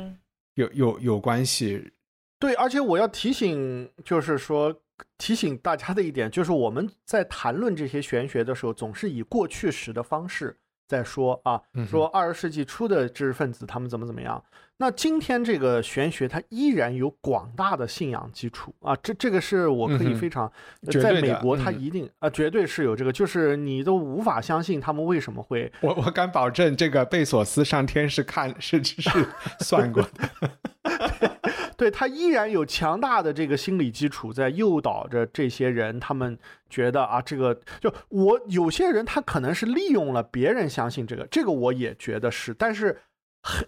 [0.54, 1.92] 有有有关系。
[2.40, 4.74] 对，而且我要提醒，就是说
[5.18, 10.56] 提醒大家的一点，就是我们在谈论这些玄学的时候，总是以过去时的方式
[10.88, 14.42] 在说啊，说二十世纪初的知识分子他们怎么怎么样。
[14.82, 20.50] 那今天这个玄学，它依然有广大的信仰基础啊，这这个是我可以非常，
[21.02, 29.28] 在美国，它一定啊，绝对是有这个，就是你都无法相信他们为什么会，我我敢保证，这个贝索斯上天是看是是
[29.60, 30.52] 算过的，
[31.76, 42.98] 对他依然有强大的这个心理基础在诱导着这些人，他们觉得啊，这个就我有些人他可能是利用了别人相信这个，这个我也觉得是，但是。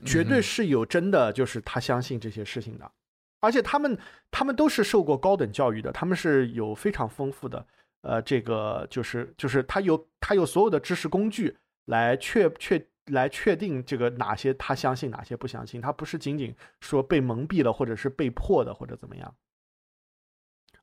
[0.06, 2.92] 绝对是有真的，就是他相信这些事情的，
[3.40, 3.98] 而且他们
[4.30, 7.66] 他们都是受过高等教育的，他们是有非常丰富的，
[8.02, 19.36] 呃，这个就是就是他有他有所有的知识工具来确确来确定这个哪些他相信哪些不相信，他不是仅仅说被蒙蔽了或者是被迫的或者怎么样，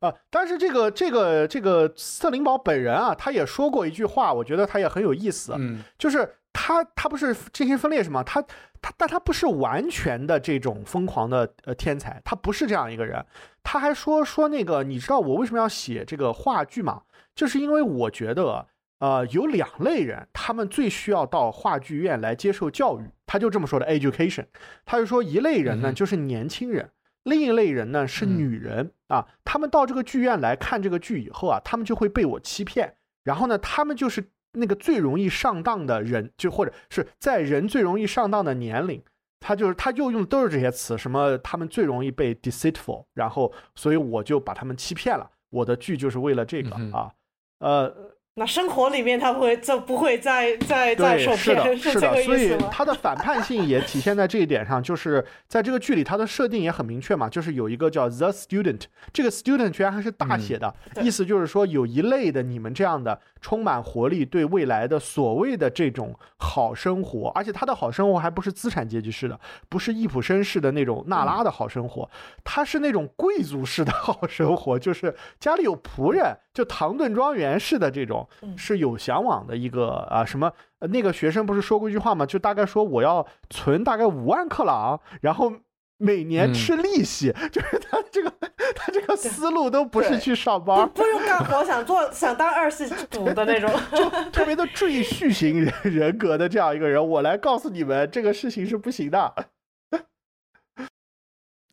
[0.01, 6.37] 啊，但是这个这个这个斯特林堡本人啊，他也说过一句话，我觉得他也很有意思，嗯，就是
[6.69, 8.23] 他他不是进行分裂是吗？
[8.23, 8.45] 他。
[8.81, 13.27] 他，但他不是完全的这种疯狂的呃天才，他不是这样一个人。
[13.65, 17.03] 他还说说那个，你知道我为什么要写这个话剧吗？
[17.35, 18.69] 就是因为我觉得，
[19.01, 23.11] 呃，有两类人，他们最需要到话剧院来接受教育。
[23.27, 24.47] 他就这么说的，education。
[24.87, 26.89] 他就说一类人呢就是年轻人，
[27.25, 29.27] 另一类人呢是女人啊。
[29.45, 32.95] 他们到这个剧院来看这个剧以后啊，他们就会被我欺骗，
[33.25, 34.31] 然后呢，他们就是。
[34.53, 39.03] 那个最容易上当的人，就或者是在人最容易上当的年龄，
[39.41, 45.31] 他就是他又用都是这些词，什么他们最容易被 deceitful，然后所以我就把他们欺骗了。
[45.51, 47.13] 我的剧就是为了这个啊，
[47.61, 47.95] 呃，
[48.39, 52.69] 那生活里面他不会就不会再再再对，受骗，是的，这个所以意思吗？
[52.71, 58.83] 它的反叛性也体现在这一点上，就是在这个剧里，他的设定也很明确嘛，就是有一个叫 The Student，
[59.13, 72.09] 这个 Student 居然还是大写的，对意思就是说有一类的你们这样的充满活力、对未来的所谓的这种好生活，而且他的好生活还不是资产阶级式的，不是易普生式的那种娜拉的好生活，
[72.45, 80.53] 他是那种贵族式的好生活，就是家里有仆人，就唐顿庄园式的这种，是有向往的一个啊什么。
[80.81, 82.25] 呃，那个学生不是说过一句话吗？
[82.25, 85.53] 就大概说我要存大概五万克朗，然后
[85.97, 88.33] 每年嗯吃利息， 就是他这个
[88.77, 93.69] 他这个思路都不是去上班，不用干活，想做想当二世祖的那种。
[93.93, 99.35] 就特别的赘婿型人人格的这样一个人，我来告诉你们，这个事情是不行的。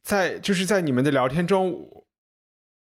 [0.01, 2.04] 在就是在你们的聊天中，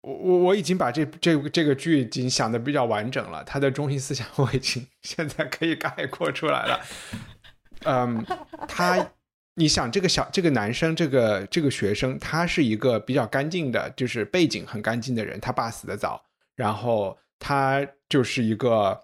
[0.03, 6.80] 我我我已经把这这这个剧已经想的比较完整了，它的中心思想我已经 现在可以概括出来了。
[7.84, 8.24] 嗯，
[8.66, 9.12] 他，
[9.55, 15.40] 你想这个小这个男生，这个这个学生，他是一个比较干净的，就是背景很干净的人。
[15.40, 16.20] 他爸死的早，
[16.57, 19.00] 然后他就是一个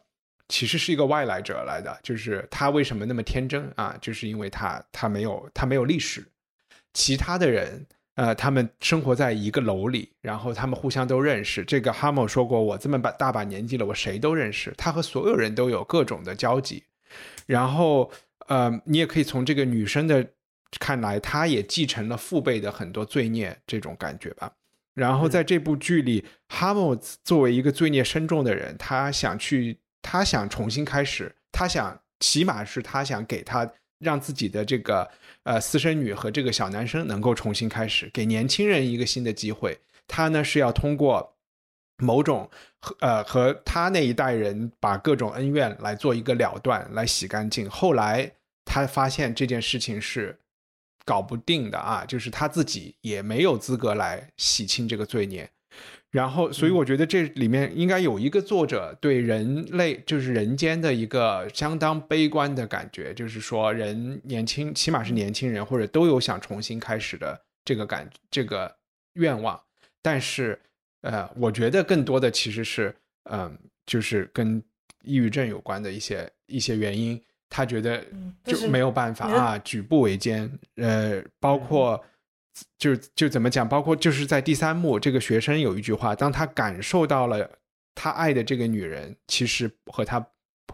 [0.49, 3.97] 其实是一个外来者来的，就是他为什么那么天真啊？
[4.01, 6.27] 就是因为他他没有他没有历史，
[6.93, 7.87] 其他的人。
[8.19, 11.63] 呃，他们生活在一个楼里，然后他们互相都认识。
[11.63, 14.75] 这个哈姆说过，我这么把大把年纪了，我谁都认识。
[14.77, 16.83] 他和所有人都有各种的交集。
[17.47, 18.11] 然后，
[18.49, 20.27] 呃，你也可以从这个女生的
[20.81, 24.51] 看来，她也继承了父辈的很多罪孽这种感觉吧。
[24.95, 35.11] 然后在这部剧里，哈姆作为一个罪孽深重的人，他想去，他想重新开始，他想，起码是他想给他让自己的这个
[35.43, 39.79] 呃私生女和这个小男生能够重新开始，给年轻人一个新的机会。
[40.07, 41.37] 他呢是要通过
[41.99, 42.49] 某种
[42.81, 47.69] 和呃和他那一代人把各种恩怨来做一个了断，来洗干净。
[47.69, 48.33] 后来
[48.65, 50.39] 他发现这件事情是
[51.05, 55.51] 搞不定的啊，就是他自己也没有资格来洗清这个罪孽。
[56.11, 68.75] 然后，所以我觉得这里面应该有一个作者对人类，就是人间的一个相当悲观的感觉，就是说人年轻，起码是年轻人，或者都有想重新开始的这个感，这个
[69.15, 69.61] 愿望。
[70.01, 70.59] 但是，
[71.03, 72.95] 呃，我觉得更多的其实是，
[73.31, 74.63] 嗯、就是跟
[75.03, 77.21] 抑郁症有关的一些一些原因。
[77.51, 80.51] 他觉得嗯就就是没有办法啊，举步维艰。
[80.77, 82.03] 呃，包括
[82.79, 87.51] 就就怎么讲，包括就是在第三幕，这个学生有一句话，当他感受到了
[87.95, 90.25] 他爱的这个女人其实和他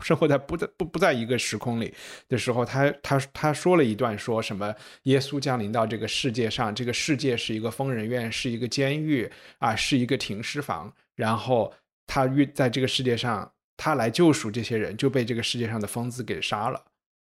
[0.01, 1.95] 生活在不在不不在一个时空里
[2.29, 4.75] 的时候，他他他说了一段说什么
[5.05, 11.73] 耶稣降临到这个世界上，这个世界是一个疯人院，是一个监狱啊，是一个停尸房，然后
[12.07, 16.85] 他遇在这个世界上，他来救赎这些人，就被这个世界上的疯子给杀了。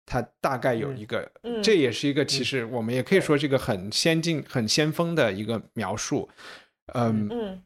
[0.10, 6.28] 他大概有一个，嗯这也是一个其实我们也可以说是一个很先进、很先锋的一个描述。
[6.96, 7.64] 嗯，嗯，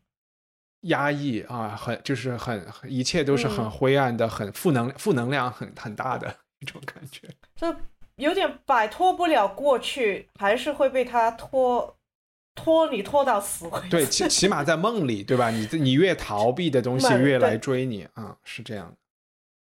[0.82, 7.30] 压抑啊，很就是很一切都是很嗯灰暗的，很负能负能量很很大的一种感觉。
[7.56, 7.74] 就
[8.18, 11.98] 有点摆脱不了过去，还是会被他拖
[12.54, 13.90] 拖你拖到死为止。
[13.90, 15.50] 对，起起码在梦里，对吧？
[15.50, 18.98] 你你越逃避的东西越来追你啊，是这样的。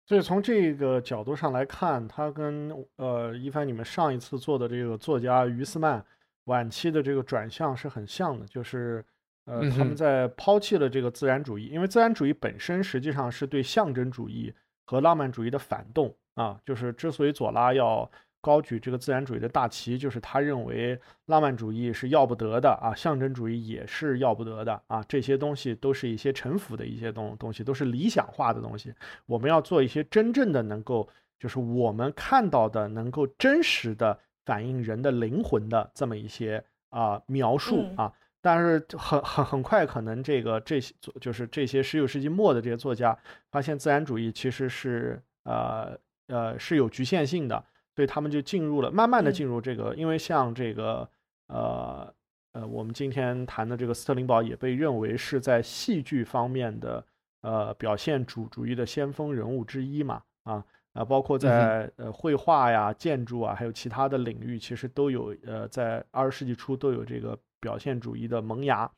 [0.10, 6.04] 所以从这个角度上来看，他跟呃一帆你们上一次做的这个作家于斯曼
[6.46, 9.06] 晚期的这个转向是很像的，就是
[9.46, 14.52] 呃他们在抛弃了这个自然主义，因为自然主义本身实际上是对象征主义
[14.84, 18.10] 和浪漫主义的反动啊，就是之所以左拉要
[18.42, 28.94] 高举这个自然主义的大旗，就是他认为浪漫主义是要不得的啊，象征主义也是要不得的啊，这些东西都是一些臣服的一些东东西，都是理想化的东西。
[29.26, 31.08] 我们要做一些真正的能够，
[31.40, 38.14] 就是我们看到的能够真实的反映人的灵魂的这么一些啊、描述嗯啊。
[38.42, 43.18] 但是很很很快，可能这个这些作就是这些十九世纪末的这些作家
[43.52, 47.62] 发现自然主义其实是呃呃是有局限性的，
[48.00, 49.34] 所以他们就进入了慢慢的嗯。
[49.34, 51.06] 进入这个，因为像这个
[51.48, 52.14] 呃
[52.54, 57.06] 呃我们今天谈的这个斯特林堡也被认为是在戏剧方面的
[57.42, 68.90] 呃表现主主义的先锋人物之一嘛啊啊，包括在呃绘画呀、建筑啊，还有其他的领域，其实都有呃在二十世纪初都有这个表现主义的萌芽，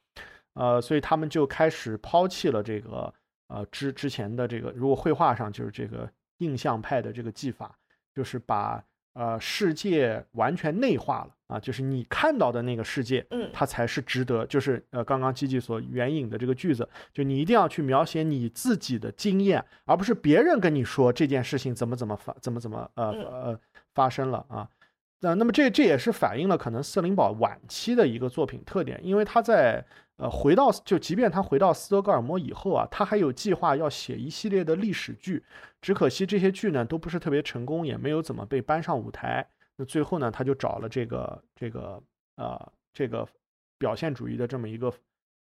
[0.53, 3.11] 呃，所以他们就开始抛弃了这个
[3.47, 7.75] 呃之之前的这个，如果绘画上就是这个印象派的这个技法，
[8.13, 8.83] 就是把
[9.13, 13.49] 呃世界完全内化了啊，就是你看到的那个世界，嗯。
[13.53, 23.23] 它才是值得，就是呃刚刚基基所援引的这个句子，就你一定要去描写你自己的经验，而不是别人跟你说这件事情怎么怎么发怎么怎么呃嗯。
[23.25, 23.59] 呃
[23.93, 24.67] 发生了啊。
[25.19, 29.85] 那那么这这也是反映了可能斯特林堡晚期的一个作品特点，因为他在
[30.21, 35.43] 呃回到就即便他回到斯德哥尔摩以后啊，他还有计划要写一系列的历史剧，
[35.81, 39.45] 只可惜这些剧呢都不是特别成功，也没有怎么被搬上舞台。
[39.75, 41.99] 那最后呢，他就找了这个这个
[42.35, 43.27] 呃这个
[43.79, 44.93] 表现主义的这么一个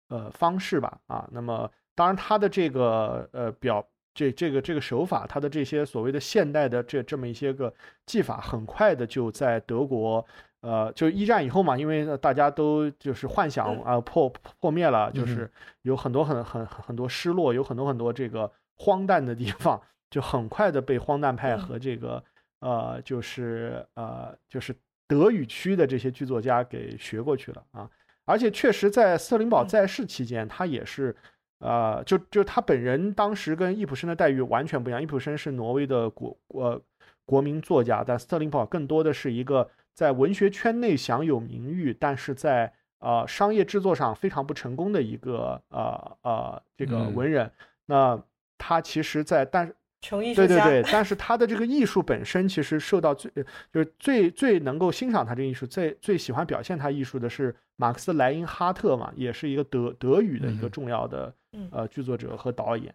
[0.08, 1.26] 呃方式吧啊。
[1.32, 7.72] 那么当然他的这个呃表这这个这个手法，他的这些所谓的现代的这这么一些个
[8.04, 10.22] 技法，很快的就在德国。
[10.62, 14.28] 呃，就一战以后嘛，因为大家都就是幻想嗯啊破
[14.60, 15.50] 破灭了，就嗯是
[15.82, 19.80] 有很多很很很多失落，有很多很多这个荒诞的地方，
[20.10, 21.58] 就很快的被荒诞派嗯。
[21.58, 22.22] 和这个
[22.60, 24.74] 呃就是呃就是
[25.06, 27.88] 德语区的这些剧作家给学过去了啊。
[28.24, 29.68] 而且确实在斯特林堡嗯。
[29.68, 31.14] 在世期间，他也是
[31.60, 36.80] 呃就就他本人当时跟易卜生的待遇完全不一样，易卜生是挪威的国呃
[37.24, 47.50] 国民作家，但斯特林堡更多的是一个在文学圈内享有名誉，但是在呃商业制作上非常不成功的一个呃呃这个嗯文人。
[47.86, 48.22] 那
[48.58, 62.94] 他其实在，但是穷艺术家，对对 对，但是他的这个艺术本身其实受到最呃就是最最能够欣赏他这个艺术，最最喜欢表现他艺术的是马克思莱因哈特嘛，也是一个德德语的一个嗯重要的嗯呃剧作者和导演。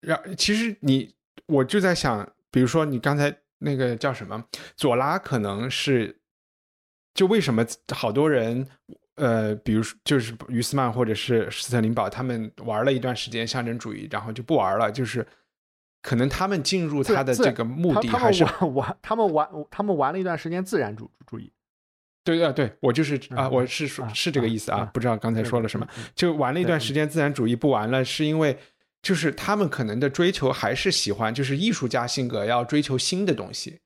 [0.00, 1.14] 然其实你
[1.44, 4.42] 我就在想，比如说你刚才那个叫什么
[4.76, 6.16] 左拉，可能是
[7.14, 8.66] 就为什么好多人
[9.16, 15.26] 呃，比如说就是于斯曼或者是斯特林堡，他们玩了一段时间象征主义，然后就不玩了，就是
[16.00, 21.52] 可能他们进入他的这个目的还是玩玩他们玩他们玩了一段时间自然主主义。
[22.24, 28.56] 对啊，对我就是啊，嗯我是说啊是这个意思啊啊，不知道刚才说了什么，就玩了一段时间自然主义不玩了，是因为
[29.02, 33.80] 就是他们可能的追求还是喜欢，就是艺术家性格要追求新的东西，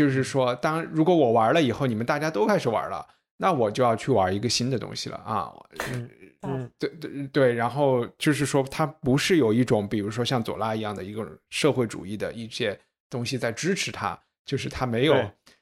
[0.00, 5.52] 就是说，当如果我玩了以后，你们大家都开始玩了，那我就要去玩一个新的东西了啊，
[5.92, 6.88] 嗯嗯对。
[6.88, 12.80] 对对，然后就是说，它不是有一种，比如说像左拉一样的一个社会主义的一些
[13.10, 15.14] 东西在支持他，就是他没有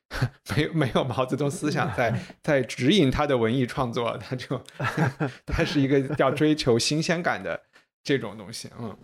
[0.54, 4.62] 没有没有毛泽东思想在 在指引他的文艺创作，他就
[5.44, 7.60] 他是一个要追求新鲜感的
[8.04, 8.96] 这种东西，嗯，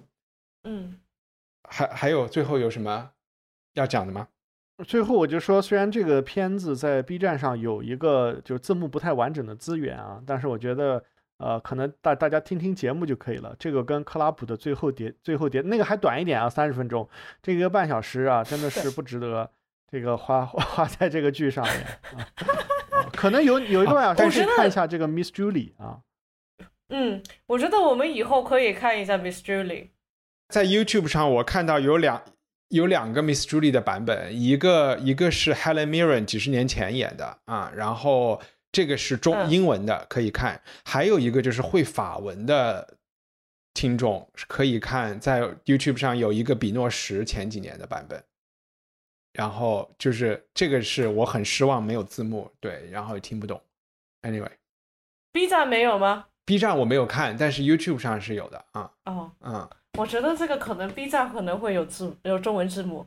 [0.63, 1.01] 嗯。
[1.69, 3.11] 还还有最后有什么
[3.73, 4.29] 要讲的吗？
[4.83, 11.05] 最后我就说，虽然这个片子在 B 站上有一个就字幕不太完整的资源啊，但是我觉得
[11.39, 13.55] 呃，可能大大家听听节目就可以了。
[13.59, 17.09] 这个跟克拉普的最后叠最后叠那个还短一点啊，三十分钟，
[17.41, 19.49] 这个一个半小时啊，真的是不值得
[19.91, 21.87] 这个花花在这个剧上面
[23.13, 26.01] 可能有有一个半小时可以我觉得看一下这个 Miss Julie 啊，
[26.89, 29.91] 嗯，我觉得我们以后可以看一下 Miss Julie。
[30.49, 32.23] 在 YouTube 上，我看到有两
[32.69, 38.41] 有两个 Miss Julie 的版本，一个一个是 Helen Mirren 几十年前演的啊，然后
[38.73, 42.97] 这个是中嗯英文的可以看，还有一个就是会法文的
[43.75, 48.23] 听众是可以看，在 YouTube 上有一个比诺什前几年的版本，
[49.33, 53.61] 然后就是这个是我很失望没有字幕，对，然后也听不懂。
[54.23, 56.59] Anyway，B 站没有吗？B？
[56.59, 59.69] 站我没有看，但是 YouTube 上是有的啊，哦，嗯。
[59.97, 63.07] 我觉得这个可能 B 站可能会有字有中文字幕。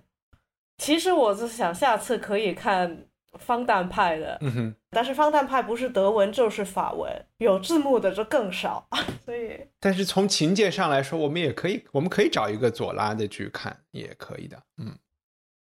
[0.77, 8.87] 其实我是想下次可以看方蛋派的，嗯哼，但是方蛋派不是德文就是法文，有字幕的就更少，
[9.25, 14.57] 所以但是从情节上来说，我们也可以，我们可以找一个左拉的剧看，也可以的。
[14.77, 14.95] 嗯，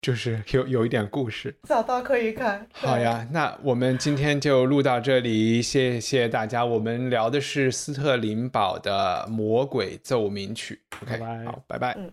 [0.01, 1.55] 就是 有有一点故事。
[1.69, 2.67] 找到可以看。
[2.73, 6.65] 好呀，那我们今天就录到这里，谢谢大家。
[6.65, 10.81] 我们聊的是斯特林堡的《魔鬼奏鸣曲》。
[11.03, 11.95] OK，拜拜好，拜拜。
[11.99, 12.13] 嗯，